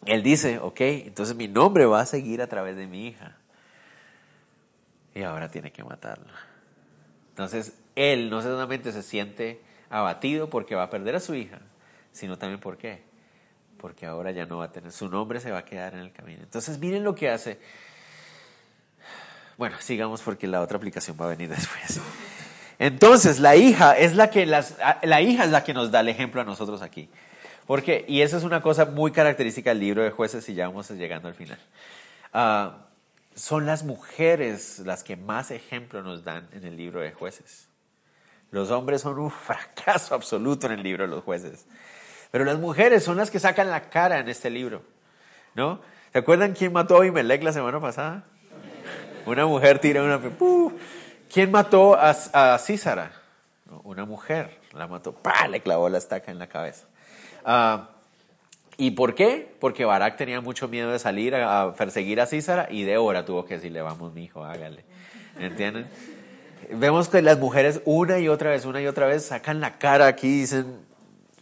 [0.07, 3.37] él dice, ok, entonces mi nombre va a seguir a través de mi hija.
[5.15, 6.33] Y ahora tiene que matarla.
[7.31, 11.59] Entonces, él no solamente se siente abatido porque va a perder a su hija,
[12.13, 13.03] sino también por qué.
[13.79, 16.13] Porque ahora ya no va a tener, su nombre se va a quedar en el
[16.13, 16.43] camino.
[16.43, 17.59] Entonces, miren lo que hace.
[19.59, 22.01] Bueno, sigamos porque la otra aplicación va a venir después.
[22.79, 26.09] Entonces, la hija es la que las, la hija es la que nos da el
[26.09, 27.11] ejemplo a nosotros aquí.
[27.71, 30.91] Porque, y eso es una cosa muy característica del libro de jueces y ya vamos
[30.91, 31.57] llegando al final.
[32.35, 32.73] Uh,
[33.37, 37.69] son las mujeres las que más ejemplo nos dan en el libro de jueces.
[38.51, 41.65] Los hombres son un fracaso absoluto en el libro de los jueces.
[42.33, 44.83] Pero las mujeres son las que sacan la cara en este libro.
[45.55, 45.81] ¿No?
[46.13, 48.25] ¿Se acuerdan quién mató a Imelec la semana pasada?
[49.27, 50.21] Una mujer tira una...
[51.33, 52.61] ¿Quién mató a, a?
[53.85, 55.13] Una mujer la mató.
[55.13, 55.47] ¡Pah!
[55.47, 56.90] Le clavó la estaca en la cabeza.
[57.45, 57.91] Ah,
[58.81, 59.55] ¿Y por qué?
[59.61, 63.57] Porque Barak tenía mucho miedo de salir a, perseguir a Císara y Débora tuvo que
[63.57, 64.85] decirle, vamos, mi hijo, hágale.
[65.39, 65.87] ¿Entienden?
[66.73, 70.07] Vemos que las mujeres una y otra vez, una y otra vez sacan la cara
[70.07, 70.79] aquí y dicen,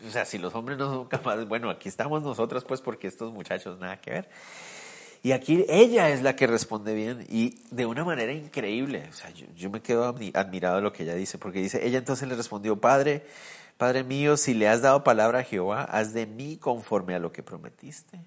[0.05, 3.33] o sea, si los hombres no son capaces, bueno, aquí estamos nosotros pues porque estos
[3.33, 4.29] muchachos nada que ver.
[5.23, 9.07] Y aquí ella es la que responde bien y de una manera increíble.
[9.11, 11.99] O sea, yo, yo me quedo admirado de lo que ella dice, porque dice, ella
[11.99, 13.25] entonces le respondió, Padre,
[13.79, 17.31] Padre mío, si le has dado palabra a Jehová, haz de mí conforme a lo
[17.31, 18.21] que prometiste.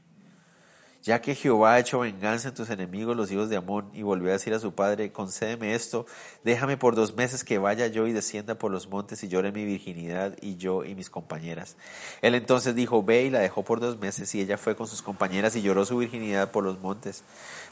[1.04, 4.30] Ya que Jehová ha hecho venganza en tus enemigos, los hijos de Amón, y volvió
[4.30, 6.06] a decir a su padre, concédeme esto,
[6.46, 9.66] déjame por dos meses que vaya yo y descienda por los montes y llore mi
[9.66, 11.76] virginidad, y yo y mis compañeras.
[12.22, 15.02] Él entonces dijo, ve y la dejó por dos meses, y ella fue con sus
[15.02, 17.26] compañeras y lloró su virginidad por los montes.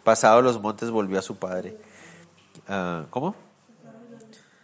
[0.03, 1.77] Pasado los montes volvió a su padre.
[2.67, 3.35] Ah, ¿Cómo?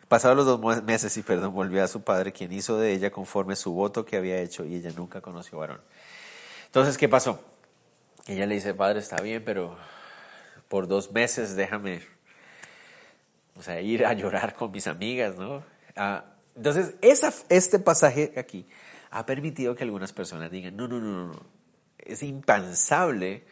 [0.08, 3.56] Pasados los dos meses y perdón, volvió a su padre, quien hizo de ella conforme
[3.56, 5.82] su voto que había hecho, y ella nunca conoció varón.
[6.68, 7.44] Entonces, ¿qué pasó?
[8.28, 9.78] Ella le dice, padre, está bien, pero
[10.68, 12.02] por dos meses déjame,
[13.56, 15.64] o sea, ir a llorar con mis amigas, ¿no?
[15.96, 16.26] Ah,
[16.56, 16.96] entonces,
[17.50, 18.68] este pasaje aquí
[19.12, 21.46] ha permitido que algunas personas digan, no, no, no, no,
[21.98, 23.44] es impensable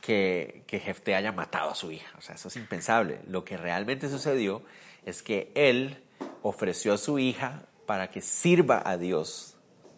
[0.00, 3.20] que, que haya matado a su hija, o sea, eso es impensable.
[3.26, 4.62] Lo que realmente sucedió
[5.04, 6.02] es que él
[6.42, 9.56] ofreció a su hija para que sirva a Dios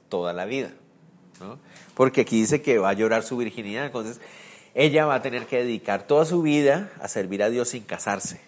[0.08, 0.70] toda la vida.
[1.40, 1.58] ¿no?
[1.94, 4.20] Porque aquí dice que va a llorar su virginidad, entonces
[4.74, 8.40] ella va a tener que dedicar toda su vida a servir a Dios sin casarse.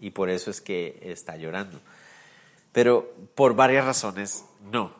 [0.00, 1.80] Y por eso es que está llorando.
[2.72, 4.92] Pero por varias razones, no,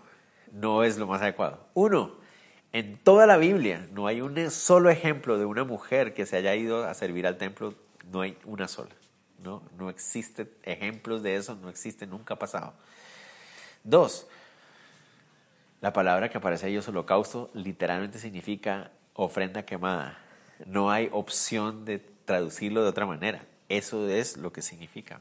[0.52, 1.66] no es lo más adecuado.
[1.74, 2.16] Uno,
[2.72, 6.54] en toda la Biblia no hay un solo ejemplo de una mujer que se haya
[6.54, 7.74] ido a servir al templo,
[8.10, 8.94] no hay una sola.
[9.38, 12.74] No, no existe ejemplos de eso, no existe, nunca ha pasado.
[13.84, 14.26] Dos,
[15.80, 20.18] la palabra que aparece ahí holocausto literalmente significa ofrenda quemada.
[20.66, 23.44] No hay opción de traducirlo de otra manera.
[23.68, 25.20] Eso es lo que significa.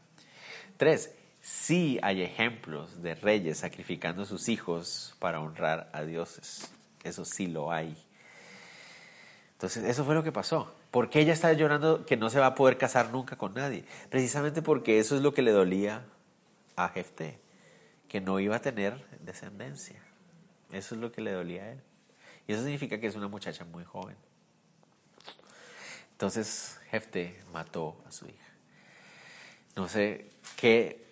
[0.78, 1.12] Tres,
[1.42, 6.70] sí hay ejemplos de reyes sacrificando a sus hijos para honrar a dioses.
[7.04, 7.96] Eso sí lo hay.
[9.54, 10.74] Entonces, eso fue lo que pasó.
[10.92, 13.86] ¿Por qué ella está llorando que no se va a poder casar nunca con nadie?
[14.10, 16.06] Precisamente porque eso es lo que le dolía
[16.76, 17.40] a Jefté,
[18.08, 20.02] que no iba a tener descendencia.
[20.72, 21.82] Eso es lo que le dolía a él.
[22.48, 24.16] Y eso significa que es una muchacha muy joven.
[26.12, 28.48] Entonces Jefté mató a su hija.
[29.76, 31.06] No sé qué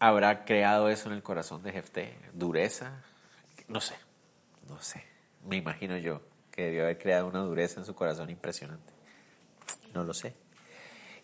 [0.00, 2.16] habrá creado eso en el corazón de Jefté.
[2.32, 3.02] Dureza.
[3.68, 3.94] No sé,
[4.68, 5.04] no sé.
[5.44, 8.89] Me imagino yo que debió haber creado una dureza en su corazón impresionante.
[9.94, 10.34] No lo sé.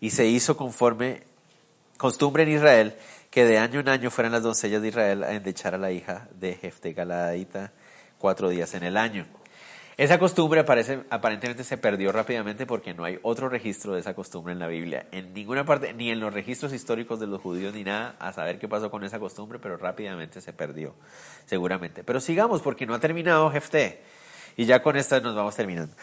[0.01, 1.23] Y se hizo conforme
[1.97, 2.97] costumbre en Israel
[3.31, 6.29] que de año en año fueran las doncellas de Israel a endechar a la hija
[6.39, 7.73] de Jefte Galadita
[8.19, 9.27] cuatro días en el año.
[9.99, 14.53] Esa costumbre aparece, aparentemente se perdió rápidamente porque no hay otro registro de esa costumbre
[14.53, 15.07] en la Biblia.
[15.11, 18.59] En ninguna parte, ni en los registros históricos de los judíos, ni nada, a saber
[18.59, 20.95] qué pasó con esa costumbre, pero rápidamente se perdió,
[21.47, 22.05] seguramente.
[22.05, 24.03] Pero sigamos porque no ha terminado Jefté.
[24.59, 25.95] Y ya con esta nos vamos terminando.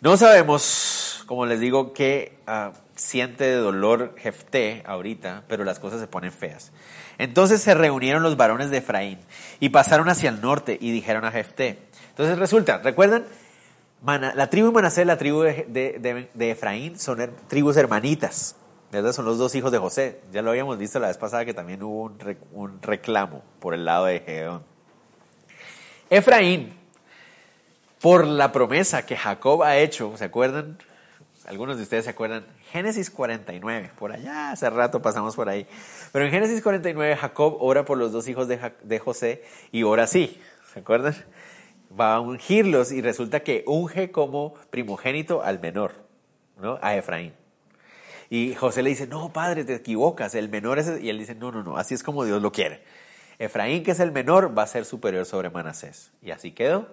[0.00, 6.00] No sabemos, como les digo, qué ah, siente de dolor Jefté ahorita, pero las cosas
[6.00, 6.72] se ponen feas.
[7.18, 9.18] Entonces se reunieron los varones de Efraín
[9.60, 13.26] y pasaron hacia el norte y dijeron a Jefté, entonces resulta, ¿recuerdan?
[14.02, 18.56] la tribu de Manasés, la tribu de, Efraín son tribus hermanitas,
[18.90, 19.12] ¿verdad?
[19.12, 20.20] Son los dos hijos de José.
[20.32, 22.10] Ya lo habíamos visto la vez pasada que también hubo
[22.52, 24.62] un, reclamo por el lado de Gedeón.
[26.08, 26.72] Efraín,
[28.00, 30.78] por la promesa que Jacob ha hecho, ¿se acuerdan?
[31.48, 35.66] Algunos de ustedes se acuerdan, Génesis 49, por allá, hace rato pasamos por ahí.
[36.12, 39.42] Pero en Génesis 49 Jacob ora por los dos hijos de, de José
[39.72, 40.40] y ora así,
[40.72, 41.14] ¿se acuerdan?
[41.98, 45.92] va a ungirlos y resulta que unge como primogénito al menor,
[46.60, 46.78] ¿no?
[46.82, 47.32] A Efraín.
[48.30, 51.00] Y José le dice, no, padre, te equivocas, el menor es...
[51.00, 52.82] Y él dice, no, no, no, así es como Dios lo quiere.
[53.38, 56.10] Efraín, que es el menor, va a ser superior sobre Manasés.
[56.20, 56.88] Y así quedó.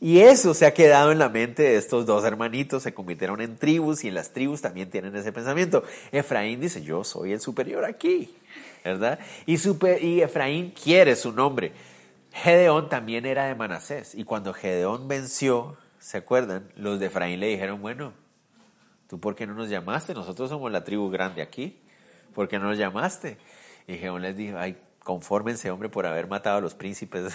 [0.00, 3.56] Y eso se ha quedado en la mente de estos dos hermanitos, se convirtieron en
[3.56, 5.82] tribus y en las tribus también tienen ese pensamiento.
[6.12, 8.32] Efraín dice, yo soy el superior aquí,
[8.84, 9.18] ¿verdad?
[9.44, 11.72] Y, Efraín quiere su nombre.
[12.32, 14.14] Gedeón también era de Manasés.
[14.14, 16.70] Y cuando Gedeón venció, ¿se acuerdan?
[16.76, 18.12] Los de Efraín le dijeron, bueno,
[19.08, 20.14] ¿tú por qué no nos llamaste?
[20.14, 21.76] Nosotros somos la tribu grande aquí.
[22.34, 23.36] ¿Por qué no nos llamaste?
[23.88, 27.34] Y Gedeón les dijo, ay, confórmense, hombre, por haber matado a los príncipes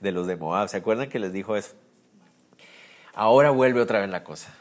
[0.00, 0.68] de los de Moab.
[0.68, 1.74] ¿Se acuerdan que les dijo eso?
[3.14, 4.52] Ahora vuelve otra vez la cosa.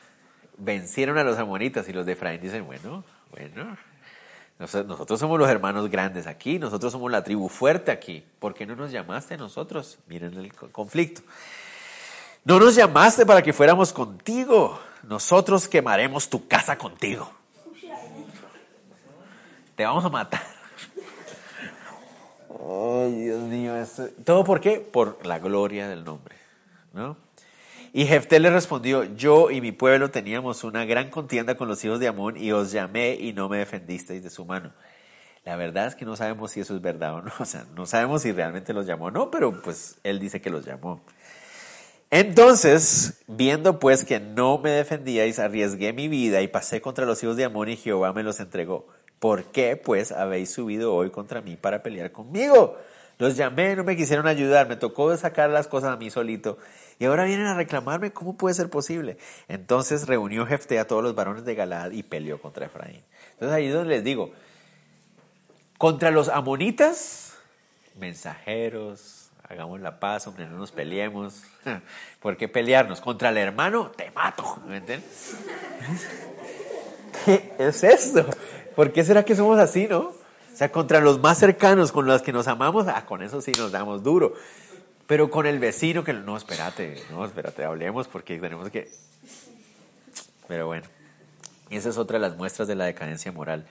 [0.58, 3.78] Vencieron a los amonitas y los de Efraín dicen, bueno, bueno,
[4.60, 8.24] nosotros somos los hermanos grandes aquí, nosotros somos la tribu fuerte aquí.
[8.39, 9.97] ¿Por qué no nos llamaste nosotros?
[10.08, 11.22] Miren el conflicto.
[12.43, 14.80] No nos llamaste para que fuéramos contigo.
[15.04, 17.32] Nosotros quemaremos tu casa contigo.
[19.76, 20.43] Te vamos a matar.
[22.49, 23.74] Ay, Dios mío.
[24.26, 24.80] ¿Todo por qué?
[24.80, 26.36] Por la gloria del nombre.
[26.93, 27.18] ¿no?
[27.94, 32.00] Y Jefté le respondió, yo y mi pueblo teníamos una gran contienda con los hijos
[32.00, 34.72] de Amón y os llamé y no me defendisteis de su mano.
[35.44, 37.86] La verdad es que no sabemos si eso es verdad o no, o sea, no
[37.86, 41.02] sabemos si realmente los llamó o no, pero pues él dice que los llamó.
[42.12, 47.36] Entonces, viendo pues que no me defendíais, arriesgué mi vida y pasé contra los hijos
[47.36, 48.88] de Amón y Jehová me los entregó.
[49.20, 52.78] ¿Por qué pues habéis subido hoy contra mí para pelear conmigo?
[53.22, 56.58] Los llamé, no me quisieron ayudar, me tocó sacar las cosas a mí solito.
[56.98, 59.20] Y ahora vienen a reclamarme, ¿cómo puede ser posible?
[59.48, 63.04] Entonces reunió Jefté a todos los varones de Galaad y peleó contra Efraín.
[63.34, 64.32] Entonces ahí es donde les digo,
[65.78, 67.38] contra los amonitas,
[67.96, 71.44] mensajeros, hagamos la paz, hombre, no nos peleemos.
[72.22, 73.02] ¿Por qué pelearnos?
[73.02, 74.64] Contra el hermano, te mato.
[74.66, 75.36] ¿Me entiendes?
[77.26, 78.26] ¿Qué es esto?
[78.76, 80.21] ¿Por qué será que somos así, no?
[80.62, 83.72] Sea, contra los más cercanos, con los que nos amamos, ah, con eso sí nos
[83.72, 84.36] damos duro.
[85.07, 88.88] Pero con el vecino que no, espérate, no, espérate, hablemos porque tenemos que...
[90.47, 90.86] Pero bueno,
[91.72, 93.66] esa es otra de las muestras de la decadencia moral.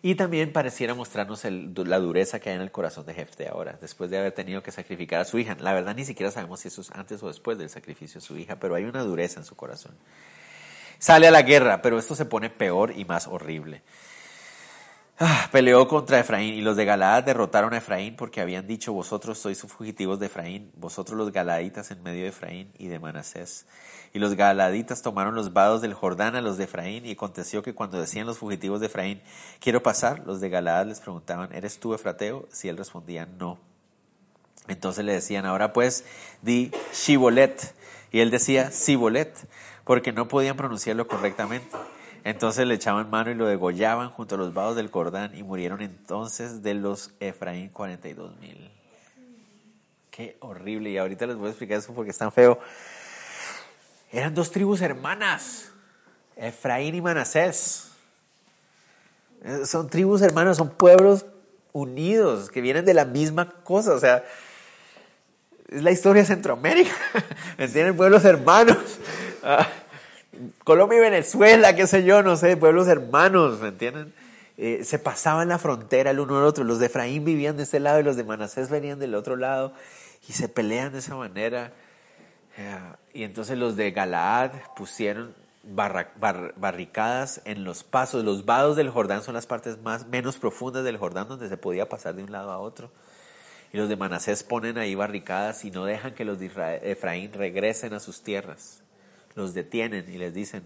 [0.00, 4.08] Y también pareciera mostrarnos la dureza que hay en el corazón de Jefte ahora, después
[4.08, 5.54] de haber tenido que sacrificar a su hija.
[5.60, 8.38] La verdad ni siquiera sabemos si eso es antes o después del sacrificio de su
[8.38, 9.92] hija, pero hay una dureza en su corazón.
[10.98, 13.82] Sale a la guerra, pero esto se pone peor y más horrible.
[15.24, 19.38] Ah, peleó contra Efraín y los de Galaad derrotaron a Efraín porque habían dicho, vosotros
[19.38, 23.66] sois fugitivos de Efraín, vosotros los galaditas en medio de Efraín y de Manasés.
[24.12, 27.72] Y los galaditas tomaron los vados del Jordán a los de Efraín y aconteció que
[27.72, 29.22] cuando decían los fugitivos de Efraín,
[29.60, 32.48] quiero pasar, los de Galaad les preguntaban, ¿eres tú Efrateo?
[32.50, 33.60] Si él respondía, no.
[34.66, 36.04] Entonces le decían, ahora pues
[36.40, 37.76] di Shibolet.
[38.10, 39.38] Y él decía, Sibolet,
[39.84, 41.68] porque no podían pronunciarlo correctamente.
[42.24, 45.80] Entonces le echaban mano y lo degollaban junto a los vados del Cordán y murieron
[45.80, 48.70] entonces de los Efraín 42 mil.
[50.10, 50.90] Qué horrible.
[50.90, 52.60] Y ahorita les voy a explicar eso porque es tan feo.
[54.12, 55.72] Eran dos tribus hermanas,
[56.36, 57.90] Efraín y Manasés.
[59.42, 61.26] Eh, son tribus hermanas, son pueblos
[61.72, 63.94] unidos que vienen de la misma cosa.
[63.94, 64.22] O sea,
[65.68, 66.92] es la historia de Centroamérica.
[67.72, 68.76] Tienen pueblos hermanos.
[70.64, 74.12] Colombia y Venezuela, qué sé yo, no sé, pueblos hermanos, ¿me entienden?
[74.56, 76.64] Eh, se pasaban la frontera el uno al otro.
[76.64, 79.72] Los de Efraín vivían de este lado y los de Manasés venían del otro lado.
[80.28, 81.72] y se pelean de esa manera.
[82.56, 82.78] Eh,
[83.14, 85.34] y entonces los de Galaad pusieron
[85.64, 88.24] barricadas en los pasos.
[88.24, 91.88] Los vados del Jordán son las partes más, menos profundas del Jordán donde se podía
[91.88, 92.90] pasar de un lado a otro.
[93.72, 96.50] Y los de Manasés ponen ahí barricadas y no dejan que los de
[96.82, 98.81] Efraín regresen a sus tierras.
[99.34, 100.62] Los detienen y les dicen,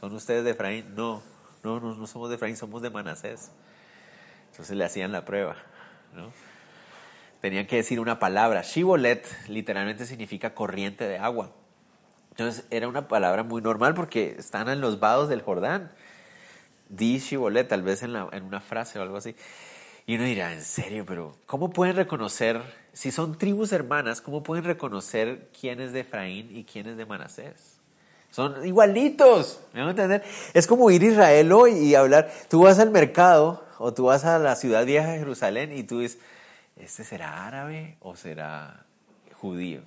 [0.00, 0.94] ¿son ustedes de Efraín?
[0.94, 1.22] No,
[1.62, 3.50] no, no, no somos de Efraín, somos de Manasés.
[4.50, 5.56] Entonces le hacían la prueba.
[6.14, 6.32] ¿no?
[7.40, 8.62] Tenían que decir una palabra.
[8.62, 11.50] Shibolet literalmente significa corriente de agua.
[12.30, 15.92] Entonces era una palabra muy normal porque están en los vados del Jordán.
[16.88, 19.34] Di Shibolet, tal vez en, en una frase o algo así.
[20.06, 22.60] Y uno dirá, en serio, pero ¿cómo pueden reconocer,
[22.92, 27.06] si son tribus hermanas, cómo pueden reconocer quién es de Efraín y quién es de
[27.06, 27.71] Manasés?
[28.32, 30.24] Son igualitos, ¿me entender?
[30.54, 34.24] Es como ir a Israel hoy y hablar, tú vas al mercado o tú vas
[34.24, 36.18] a la ciudad vieja de Jerusalén y tú dices,
[36.76, 38.86] ¿este será árabe o será
[39.34, 39.82] judío?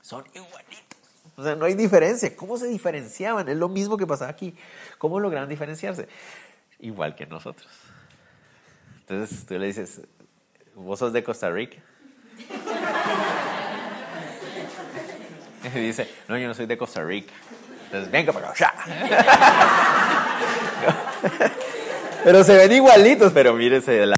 [0.00, 0.98] Son igualitos.
[1.36, 2.36] O sea, no hay diferencia.
[2.36, 3.48] ¿Cómo se diferenciaban?
[3.48, 4.54] Es lo mismo que pasaba aquí.
[4.98, 6.06] ¿Cómo lograron diferenciarse?
[6.78, 7.68] Igual que nosotros.
[9.00, 10.02] Entonces tú le dices,
[10.76, 11.78] ¿vos sos de Costa Rica?
[15.74, 17.32] Y dice, no, yo no soy de Costa Rica.
[17.86, 18.74] Entonces, venga para acá.
[22.24, 24.16] pero se ven igualitos, pero mírese la...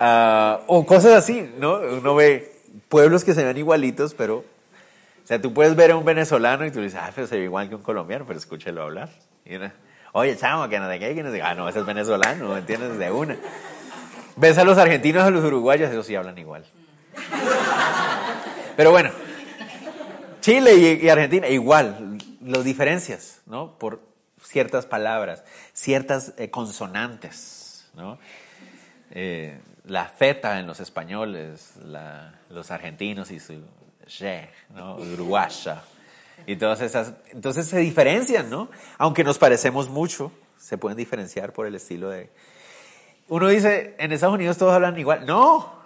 [0.00, 1.78] Uh, o cosas así, ¿no?
[1.78, 2.52] Uno ve
[2.88, 4.38] pueblos que se ven igualitos, pero...
[4.38, 7.44] O sea, tú puedes ver a un venezolano y tú dices, ah, pero se ve
[7.44, 9.10] igual que un colombiano, pero escúchelo hablar.
[10.12, 12.98] Oye, chamo, que no sé qué, que no Ah, no, ese es venezolano, ¿entiendes?
[12.98, 13.36] De una.
[14.36, 16.64] Ves a los argentinos, a los uruguayos, ellos sí hablan igual.
[18.76, 19.10] Pero bueno,
[20.48, 23.78] Chile y, Argentina, igual, las diferencias, ¿no?
[23.78, 24.00] Por
[24.42, 25.44] ciertas palabras,
[25.74, 28.18] ciertas eh, consonantes, ¿no?
[29.10, 31.74] Eh, la feta en los españoles,
[32.48, 33.62] los argentinos y su
[34.06, 34.96] ye, ¿no?
[34.96, 35.82] Uruguaya.
[36.46, 38.70] Y todas esas, entonces se diferencian, ¿no?
[38.96, 42.30] Aunque nos parecemos mucho, se pueden diferenciar por el estilo de...
[43.28, 45.26] Uno dice, en Estados Unidos todos hablan igual.
[45.26, 45.77] No,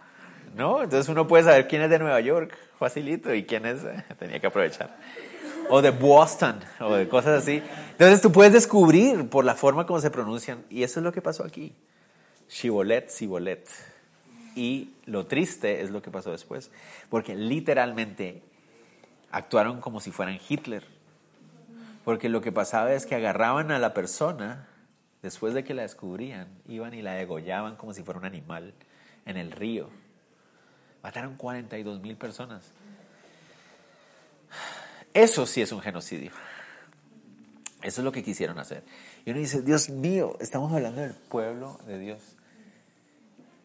[0.54, 3.78] no, entonces uno puede saber quién es de Nueva York, facilito, y quién es,
[4.18, 4.96] tenía que aprovechar.
[5.70, 7.62] O de Boston, o de cosas así.
[7.92, 11.22] Entonces tú puedes descubrir por la forma como se pronuncian, y eso es lo que
[11.22, 11.74] pasó aquí.
[12.48, 13.68] Shibolet, Sibolet.
[14.54, 16.70] Y lo triste es lo que pasó después,
[17.08, 18.42] porque literalmente
[19.30, 20.84] actuaron como si fueran Hitler.
[22.04, 24.68] Porque lo que pasaba es que agarraban a la persona,
[25.22, 28.74] después de que la descubrían, iban y la degollaban como si fuera un animal
[29.24, 29.88] en el río.
[31.02, 32.62] Mataron 42 mil personas.
[35.14, 36.30] Eso sí es un genocidio.
[37.82, 38.84] Eso es lo que quisieron hacer.
[39.24, 42.22] Y uno dice, Dios mío, estamos hablando del pueblo de Dios.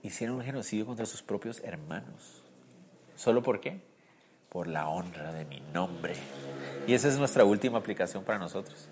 [0.02, 2.44] Hicieron un genocidio contra sus propios hermanos.
[3.16, 3.82] ¿Solo por qué?
[4.50, 6.16] Por la honra de mi nombre.
[6.88, 8.90] Y esa es nuestra última aplicación para nosotros.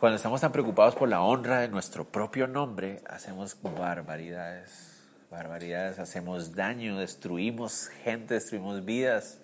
[0.00, 4.95] Cuando estamos tan preocupados por la honra de nuestro propio nombre, hacemos barbaridades
[5.36, 9.38] barbaridades, hacemos daño, destruimos gente, destruimos vidas,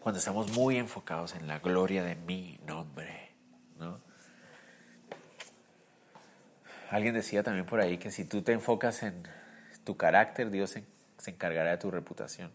[0.00, 3.32] cuando estamos muy enfocados en la gloria de mi nombre.
[3.80, 3.98] ¿no?
[6.88, 9.24] Alguien decía también por ahí que si tú te enfocas en
[9.82, 10.84] tu carácter, Dios se,
[11.30, 12.52] encargará de tu reputación.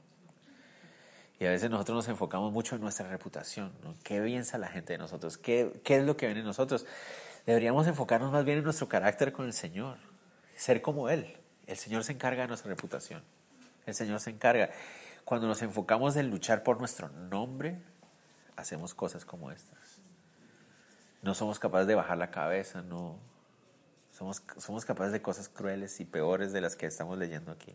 [1.38, 3.96] Y a veces nosotros nos enfocamos mucho en nuestra reputación, ¿no?
[4.04, 5.38] ¿Qué piensa la gente de nosotros?
[5.38, 6.86] ¿Qué, ¿Qué es lo que ven en nosotros?
[7.46, 9.98] Deberíamos enfocarnos más bien en nuestro carácter con el Señor,
[10.56, 11.41] ser como Él.
[11.72, 13.24] El Señor se encarga de nuestra reputación.
[13.86, 14.72] El Señor se encarga.
[15.24, 17.80] Cuando nos enfocamos en luchar por nuestro nombre,
[18.58, 19.80] hacemos cosas como estas.
[21.22, 23.18] No somos capaces de bajar la cabeza, no.
[24.12, 27.74] Somos, somos capaces de cosas crueles y peores de las que estamos leyendo aquí.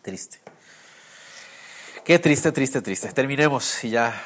[0.00, 0.40] Triste.
[2.02, 3.12] Qué triste, triste, triste.
[3.12, 4.18] Terminemos y ya.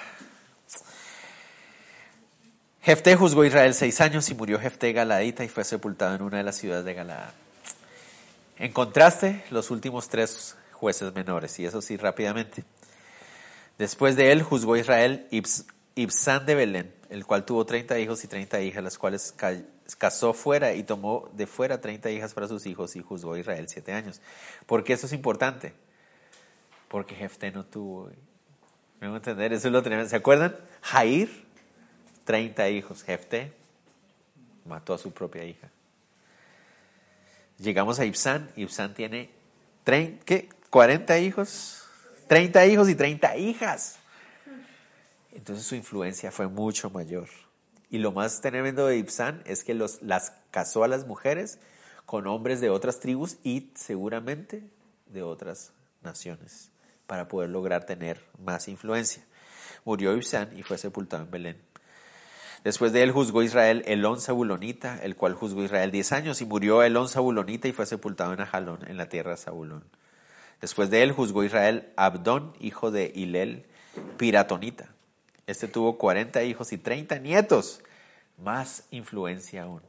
[2.82, 6.36] Jefté juzgó a Israel seis años y murió Jefté Galadita y fue sepultado en una
[6.36, 7.43] de las ciudades de Galaad.
[8.57, 12.64] En contraste, los últimos tres jueces menores, y eso sí rápidamente.
[13.78, 15.26] Después de él juzgó Israel
[15.96, 19.34] Ibsán de Belén, el cual tuvo 30 hijos y 30 hijas, las cuales
[19.98, 23.68] casó fuera y tomó de fuera 30 hijas para sus hijos y juzgó a Israel
[23.68, 24.20] siete años.
[24.66, 25.74] ¿Por qué eso es importante?
[26.88, 28.11] Porque Jefté no tuvo.
[29.00, 29.52] ¿Me voy a entender?
[29.52, 30.09] Eso es lo tenemos.
[30.09, 30.57] ¿Se acuerdan?
[30.80, 31.28] Jair,
[32.24, 33.02] 30 hijos.
[33.02, 33.52] Jefté
[34.64, 35.68] mató a su propia hija.
[37.59, 39.30] Llegamos a Ibsán, Ibsán tiene
[39.84, 40.48] 30, ¿qué?
[40.70, 41.84] 40 hijos,
[42.26, 43.96] 30 hijos y 30 hijas.
[45.32, 47.28] Entonces su influencia fue mucho mayor.
[47.90, 51.59] Y lo más tremendo de Ibsán es que los, las casó a las mujeres
[52.07, 54.64] con hombres de otras tribus y seguramente
[55.07, 56.70] de otras naciones
[57.07, 59.24] para poder lograr tener más influencia.
[59.84, 61.62] Murió Ibsán y fue sepultado en Belén.
[62.65, 66.83] Después de él juzgó Israel Elón Zabulonita, el cual juzgó Israel diez años, y murió
[66.83, 69.85] Elón Zabulonita y fue sepultado en Ajalón, en la tierra de Zabulón.
[70.62, 73.67] Después de él juzgó Israel Abdón, hijo de Hilel,
[74.17, 74.89] Piratonita.
[75.47, 77.83] Este tuvo cuarenta hijos y treinta nietos,
[78.43, 79.83] más influencia aún,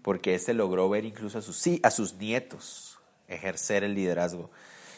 [0.00, 2.98] porque este logró ver incluso a sus, a sus nietos
[3.28, 4.50] ejercer el liderazgo.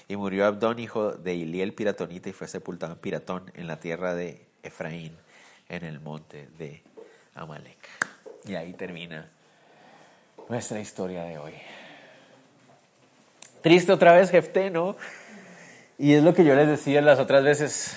[0.07, 4.15] Y murió Abdón, hijo de Iliel Piratonita, y fue sepultado en Piratón, en la tierra
[4.15, 5.17] de Efraín,
[5.69, 6.85] en el monte de
[7.35, 7.89] Amalek.
[8.45, 9.29] Y ahí termina
[10.49, 11.55] nuestra historia de hoy.
[13.63, 14.97] Triste otra vez Jefté, ¿no?
[15.99, 17.95] Y es lo que yo les decía las otras veces.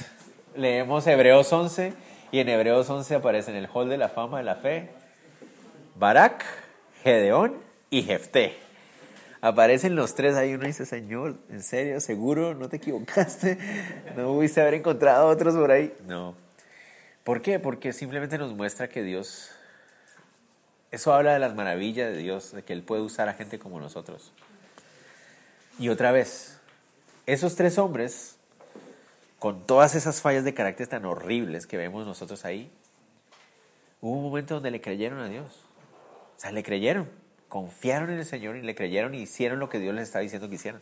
[0.55, 1.93] Leemos Hebreos 11
[2.31, 4.89] y en Hebreos 11 aparece en el hall de la fama de la fe
[5.95, 6.45] Barak,
[7.03, 7.57] Gedeón
[7.89, 8.57] y Jefté.
[9.41, 11.99] Aparecen los tres ahí, uno dice, Señor, ¿en serio?
[11.99, 12.53] ¿Seguro?
[12.53, 13.57] ¿No te equivocaste?
[14.15, 15.93] ¿No pudiste haber encontrado otros por ahí?
[16.05, 16.35] No.
[17.25, 17.59] ¿Por qué?
[17.59, 19.51] Porque simplemente nos muestra que Dios,
[20.91, 23.81] eso habla de las maravillas de Dios, de que Él puede usar a gente como
[23.81, 24.31] nosotros.
[25.77, 26.57] Y otra vez,
[27.25, 28.37] esos tres hombres,
[29.39, 32.71] con todas esas fallas de carácter tan horribles que vemos nosotros ahí,
[33.99, 35.65] hubo un momento donde le creyeron a Dios.
[36.37, 37.09] O sea, le creyeron
[37.55, 40.49] confiaron en el Señor y le creyeron y hicieron lo que Dios les estaba diciendo
[40.49, 40.81] que hicieran.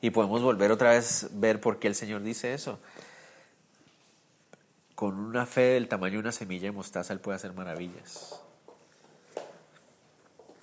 [0.00, 2.80] Y podemos volver otra vez ver por qué el Señor dice eso.
[4.94, 8.40] Con una fe del tamaño de una semilla de mostaza, Él puede hacer maravillas.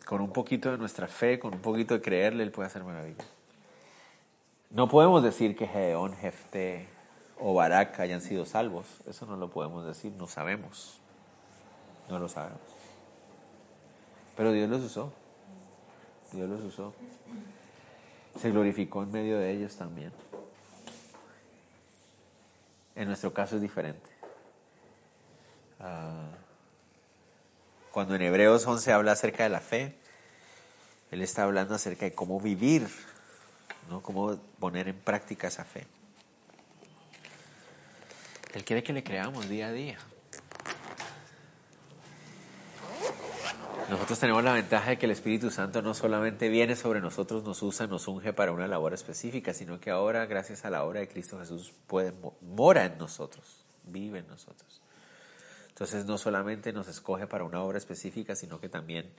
[0.06, 3.28] Con un poquito de nuestra fe, con un poquito de creerle, Él puede hacer maravillas.
[4.70, 6.88] No podemos decir que Gedeón, Jefte
[7.40, 8.86] o Barak hayan sido salvos.
[9.08, 11.00] Eso no lo podemos decir, no sabemos.
[12.10, 12.60] No lo sabemos.
[14.36, 15.12] Pero Dios los usó.
[16.32, 16.94] Dios los usó.
[18.40, 20.12] Se glorificó en medio de ellos también.
[22.96, 24.19] En nuestro caso es diferente.
[25.80, 26.28] Ah,
[27.92, 29.96] cuando en Hebreos 11 habla acerca de la fe,
[31.12, 32.88] Él está hablando acerca de cómo vivir,
[33.90, 34.02] ¿no?
[34.02, 35.88] cómo poner en práctica esa fe.
[38.54, 39.98] Él quiere que le creamos día a día.
[43.90, 47.64] Nosotros tenemos la ventaja de que el Espíritu Santo no solamente viene sobre nosotros, nos
[47.64, 51.08] usa, nos unge para una labor específica, sino que ahora, gracias a la obra de
[51.08, 54.80] Cristo Jesús, puede, mora en nosotros, vive en nosotros.
[55.80, 59.10] Entonces no solamente nos escoge para una obra específica, sino que también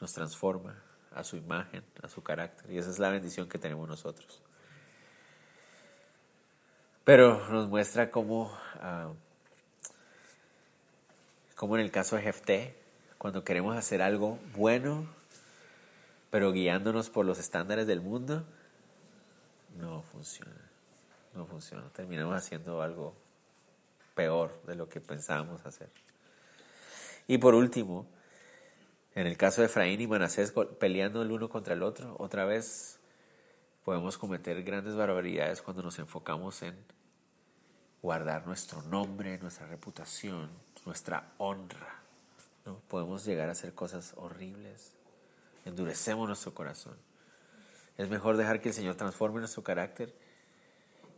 [0.00, 0.80] nos transforma
[1.12, 2.70] a su imagen, a su carácter.
[2.70, 4.40] Y esa es la bendición que tenemos nosotros.
[7.02, 9.12] Pero nos muestra cómo, uh,
[11.56, 12.76] como en el caso de Jefté,
[13.18, 15.08] cuando queremos hacer algo bueno,
[16.30, 18.44] pero guiándonos por los estándares del mundo,
[19.80, 20.70] no funciona.
[21.34, 21.82] No funciona.
[21.92, 23.16] Terminamos haciendo algo
[24.14, 25.90] peor de lo que pensábamos hacer.
[27.26, 28.06] Y por último,
[29.14, 32.98] en el caso de Efraín y Manasés peleando el uno contra el otro, otra vez
[33.84, 36.76] podemos cometer grandes barbaridades cuando nos enfocamos en
[38.02, 40.50] guardar nuestro nombre, nuestra reputación,
[40.84, 42.02] nuestra honra.
[42.66, 42.80] ¿no?
[42.88, 44.92] Podemos llegar a hacer cosas horribles.
[45.64, 46.96] Endurecemos nuestro corazón.
[47.96, 50.14] Es mejor dejar que el Señor transforme nuestro carácter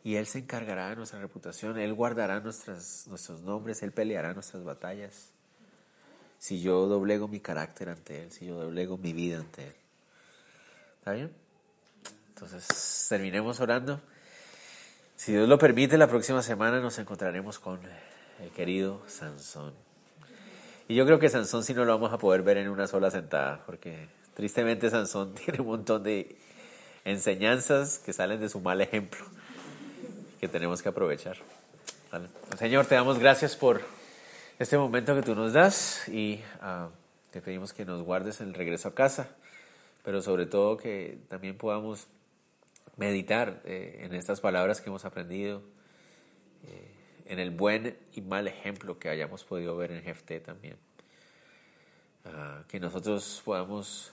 [0.07, 4.62] y Él se encargará de nuestra reputación, Él guardará nuestras, nuestros nombres, Él peleará nuestras
[4.62, 5.32] batallas.
[6.38, 9.74] Si yo doblego mi carácter ante Él, si yo doblego mi vida ante Él.
[10.98, 11.32] ¿Está bien?
[12.28, 14.01] Entonces, terminemos orando.
[15.16, 17.81] Si Dios lo permite, la próxima semana nos encontraremos con
[18.40, 19.74] el querido Sansón.
[20.86, 23.10] Y yo creo que Sansón sí no lo vamos a poder ver en una sola
[23.10, 26.36] sentada, porque tristemente Sansón tiene un montón de
[27.05, 29.26] enseñanzas que salen de su mal ejemplo,
[30.47, 31.36] que tenemos que aprovechar.
[32.56, 33.82] Señor, te damos gracias por
[34.60, 36.90] este momento que tú nos das y ah,
[37.32, 39.28] te pedimos que nos guardes el regreso a casa,
[40.05, 42.06] pero sobre todo que también podamos
[42.97, 45.62] meditar eh, en estas palabras que hemos aprendido.
[46.64, 46.93] Eh,
[47.27, 50.77] en el buen y mal ejemplo que hayamos podido ver en Jefté también.
[52.24, 54.12] Ah, que nosotros podamos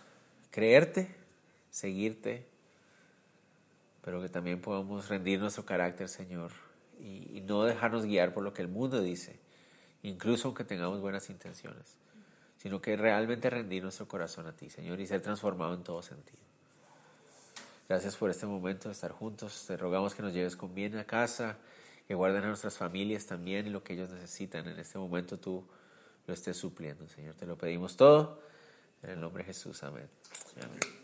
[0.50, 1.14] creerte,
[1.70, 2.48] seguirte,
[4.04, 6.52] pero que también podamos rendir nuestro carácter, Señor,
[7.00, 9.40] y, no dejarnos guiar por lo que el mundo dice,
[10.02, 11.98] incluso aunque tengamos buenas intenciones,
[12.58, 16.42] sino que realmente rendir nuestro corazón a ti, Señor, y ser transformado en todo sentido.
[17.90, 19.66] Gracias por este momento de estar juntos.
[19.68, 21.58] Te rogamos que nos lleves con bien a casa
[22.08, 24.68] que guarden a nuestras familias también lo que ellos necesitan.
[24.68, 25.66] En este momento tú
[26.28, 27.36] lo estés supliendo, Señor.
[27.36, 28.42] Te lo pedimos todo.
[29.02, 29.84] En el nombre de Jesús.
[29.84, 30.10] Amén.
[30.58, 31.03] Amén.